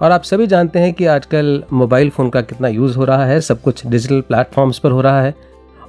[0.01, 3.41] और आप सभी जानते हैं कि आजकल मोबाइल फ़ोन का कितना यूज़ हो रहा है,
[3.41, 5.35] सब कुछ डिजिटल प्लेटफॉर्म्स पर हो रहा है।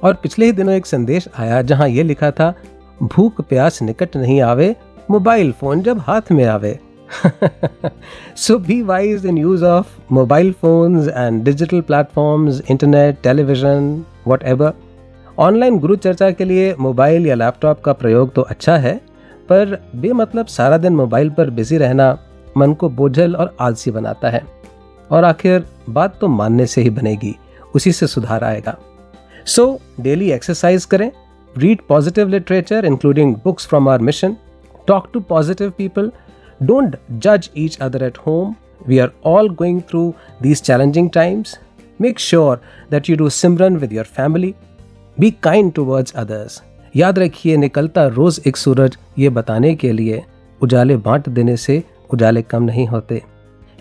[0.02, 2.54] और पिछले ही दिनों एक संदेश आया जहाँ ये लिखा था
[3.02, 4.76] भूख प्यास निकट नहीं आवे
[5.10, 6.80] मोबाइल फ़ोन जब हाथ में आवे.
[8.36, 13.98] So be wise in use of mobile phones and digital platforms, internet, television,
[14.28, 14.70] whatever.
[15.38, 19.00] Online गुरु चर्चा के लिए मोबाइल या लैपटॉप का प्रयोग तो अच्छा है
[19.48, 22.18] पर बेमतलब सारा दिन मोबाइल पर बिज़ी रहना
[22.56, 24.44] मन को बोझल और आलसी बनाता है।
[25.10, 27.36] और आखिर बात तो मानने से ही बनेगी
[27.74, 28.78] उसी से सुधार आएगा।
[29.46, 29.66] सो
[30.00, 31.10] डेली एक्सरसाइज करें
[31.54, 34.36] read positive literature including books from our mission
[34.88, 36.10] talk to positive people
[36.60, 38.56] Don't judge each other at home.
[38.86, 41.56] We are all going through these challenging times.
[42.00, 42.60] Make sure
[42.90, 44.54] that you do Simran with your family.
[45.16, 46.60] Be kind towards others.
[46.96, 50.22] याद रखिए, निकलता रोज एक सूरज ये बताने के लिए,
[50.60, 51.82] उजाले बांट देने से
[52.14, 53.22] उजाले कम नहीं होते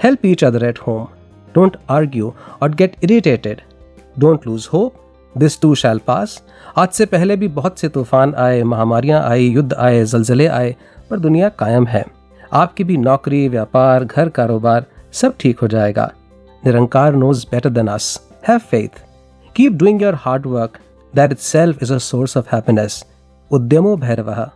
[0.03, 1.05] help each other at home
[1.55, 3.61] don't argue और get irritated
[4.19, 6.43] don't lose hope this too shall pass
[6.77, 10.75] आज से पहले भी बहुत से तूफ़ान आए, महामारियाँ आई, युद्ध आए, जलजले आए,
[11.09, 12.05] पर दुनिया कायम है।
[12.53, 16.11] आपकी भी नौकरी, व्यापार, घर कारोबार सब ठीक हो जाएगा।
[16.65, 19.03] Nirankar knows better than us have faith
[19.55, 20.77] keep doing your hard work
[21.15, 23.05] that itself is a source of happiness
[23.51, 24.49] उद्यमो भैरव।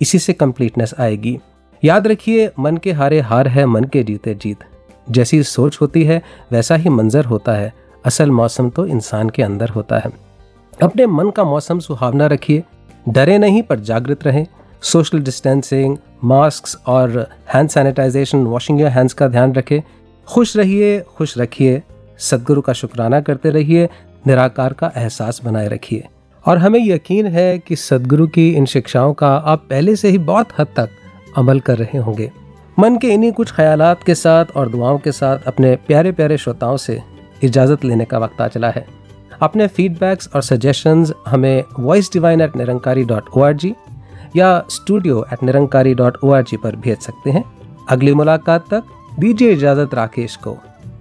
[0.00, 1.38] इसी से कंप्लीटनेस आएगी।
[1.84, 4.58] याद रखिए, मन के हारे हार है, मन के जीते जीत।
[5.10, 7.72] जैसी सोच होती है, वैसा ही मंजर होता है।
[8.04, 10.10] असल मौसम तो इंसान के अंदर होता है।
[10.82, 12.62] अपने मन का मौसम सुहावना रखिए,
[13.08, 14.46] डरे नहीं पर जागृत रहें।
[14.82, 19.80] सोशल डिस्टेंसिंग मास्क और hand sanitization, washing your hands का ध्यान रखें।
[20.26, 21.82] खुश रहिए, खुश रखिए।
[22.18, 23.88] सदगुरु का शुक्राना करते रहिए,
[24.26, 26.08] निराकार का एहसास बनाए रखिए।
[26.46, 30.48] और हमें यकीन है कि सदगुरु की इन शिक्षाओं का आप पहले से ही बहुत
[30.58, 30.88] हद तक
[31.36, 32.32] अमल कर रहे होंगे।
[32.78, 36.76] मन के इन्हीं कुछ ख्यालात के साथ और दुआओं के साथ अपने प्यारे प्यारे श्रोताओं
[36.76, 37.11] से
[37.42, 38.84] इजाज़त लेने का वक्त आ चला है।
[39.42, 43.74] अपने फीडबैक्स और सजेशंस हमें voice divine at Nirankari dot O R G
[44.36, 47.44] या studio at Nirankari dot O R G पर भेज सकते हैं।
[47.90, 48.84] अगली मुलाकात तक
[49.18, 50.56] दीजिए इजाज़त राकेश को।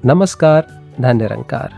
[0.05, 0.67] नमस्कार
[1.01, 1.73] धन निरंकार